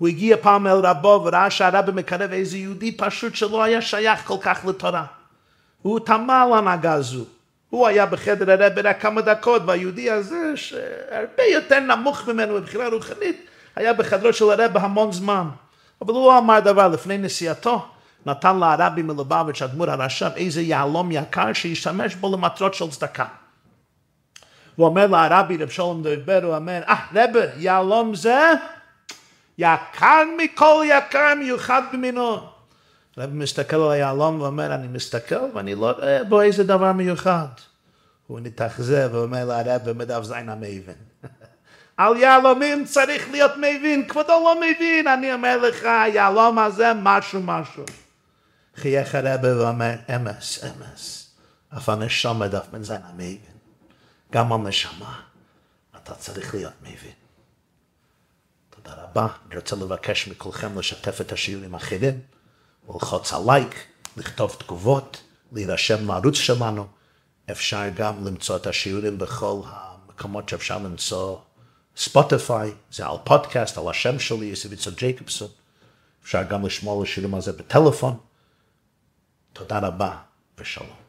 הוא 0.00 0.08
הגיע 0.08 0.36
פעם 0.40 0.66
אל 0.66 0.86
רבו 0.86 1.22
וראה 1.24 1.50
שהרבי 1.50 1.92
מקרב 1.92 2.32
איזה 2.32 2.58
יהודי 2.58 2.92
פשוט 2.92 3.34
שלא 3.34 3.62
היה 3.62 3.82
שייך 3.82 4.20
כל 4.24 4.36
כך 4.40 4.64
לתורה. 4.64 5.04
הוא 5.82 6.00
תמה 6.00 6.42
על 6.42 6.52
הנהגה 6.52 6.92
הזו. 6.92 7.24
הוא 7.70 7.86
היה 7.86 8.06
בחדר 8.06 8.50
הרבי 8.50 8.80
רק 8.80 9.02
כמה 9.02 9.20
דקות, 9.20 9.62
והיהודי 9.66 10.10
הזה, 10.10 10.52
שהרבה 10.56 11.42
יותר 11.52 11.80
נמוך 11.80 12.28
ממנו 12.28 12.54
מבחינה 12.54 12.88
רוחנית, 12.88 13.46
היה 13.76 13.92
בחדרו 13.92 14.32
של 14.32 14.50
הרבי 14.50 14.78
המון 14.78 15.12
זמן. 15.12 15.44
אבל 16.02 16.12
הוא 16.12 16.26
לא 16.26 16.38
אמר 16.38 16.60
דבר 16.60 16.88
לפני 16.88 17.18
נסיעתו. 17.18 17.84
נתן 18.26 18.58
לרבי 18.58 19.02
מלובביץ', 19.02 19.62
אדמו"ר 19.62 19.90
הרש"ב, 19.90 20.30
איזה 20.36 20.62
יהלום 20.62 21.12
יקר 21.12 21.52
שישתמש 21.52 22.14
בו 22.14 22.36
למטרות 22.36 22.74
של 22.74 22.90
צדקה. 22.90 23.26
הוא 24.76 24.86
אומר 24.86 25.06
לרבי 25.06 25.56
רב 25.56 25.68
שלום 25.68 26.02
דובר, 26.02 26.40
הוא 26.44 26.56
אומר, 26.56 26.80
אה, 26.88 26.96
רבי, 27.14 27.38
יהלום 27.56 28.14
זה 28.14 28.52
יקר 29.60 30.22
מכל 30.38 30.84
יקר 30.88 31.34
מיוחד 31.38 31.82
במינו. 31.92 32.48
רבי 33.18 33.36
מסתכל 33.36 33.76
על 33.76 33.90
היהלום 33.90 34.40
ואומר, 34.40 34.74
אני 34.74 34.88
מסתכל 34.88 35.44
ואני 35.54 35.74
לא 35.74 35.90
רואה 35.90 36.24
בו 36.24 36.40
איזה 36.40 36.64
דבר 36.64 36.92
מיוחד. 36.92 37.46
הוא 38.26 38.40
נתאכזב 38.40 39.08
ואומר 39.12 39.44
לרבי 39.44 39.92
מדף 39.92 40.22
זין 40.22 40.48
המבין. 40.48 40.94
על 41.96 42.16
יהלומים 42.16 42.84
צריך 42.84 43.30
להיות 43.30 43.52
מבין, 43.56 44.08
כבודו 44.08 44.28
לא 44.28 44.60
מבין, 44.60 45.08
אני 45.08 45.34
אומר 45.34 45.56
לך, 45.56 45.84
היהלום 45.84 46.58
הזה 46.58 46.92
משהו 46.96 47.40
משהו. 47.42 47.84
חייך 48.76 49.14
הרבי 49.14 49.52
ואומר, 49.52 49.94
אמס, 50.16 50.64
אמס, 50.64 51.30
אף 51.76 51.88
הנשום 51.88 52.38
מדף 52.38 52.66
בן 52.70 52.82
זין 52.82 53.00
המבין. 53.04 53.36
גם 54.32 54.52
על 54.52 54.58
נשמה, 54.58 55.20
אתה 55.96 56.14
צריך 56.14 56.54
להיות 56.54 56.72
מבין. 56.82 57.19
תודה 58.82 59.02
רבה. 59.02 59.26
אני 59.46 59.56
רוצה 59.56 59.76
לבקש 59.76 60.28
מכולכם 60.28 60.78
לשתף 60.78 61.20
את 61.20 61.32
השיעורים 61.32 61.74
האחרים, 61.74 62.20
ללחוץ 62.88 63.32
על 63.32 63.42
לייק, 63.46 63.86
לכתוב 64.16 64.56
תגובות, 64.58 65.22
להירשם 65.52 66.06
לערוץ 66.06 66.34
שלנו. 66.34 66.86
אפשר 67.50 67.82
גם 67.94 68.26
למצוא 68.26 68.56
את 68.56 68.66
השיעורים 68.66 69.18
בכל 69.18 69.60
המקומות 69.66 70.48
שאפשר 70.48 70.78
למצוא 70.78 71.38
ספוטיפיי, 71.96 72.72
זה 72.92 73.06
על 73.06 73.16
פודקאסט, 73.24 73.78
על 73.78 73.88
השם 73.88 74.18
שלי, 74.18 74.46
יסיביצו 74.46 74.90
ג'ייקובסון. 74.96 75.48
אפשר 76.22 76.42
גם 76.42 76.66
לשמוע 76.66 77.02
לשיעורים 77.02 77.34
הזה 77.34 77.52
בטלפון. 77.52 78.16
תודה 79.52 79.78
רבה 79.78 80.16
ושלום. 80.58 80.99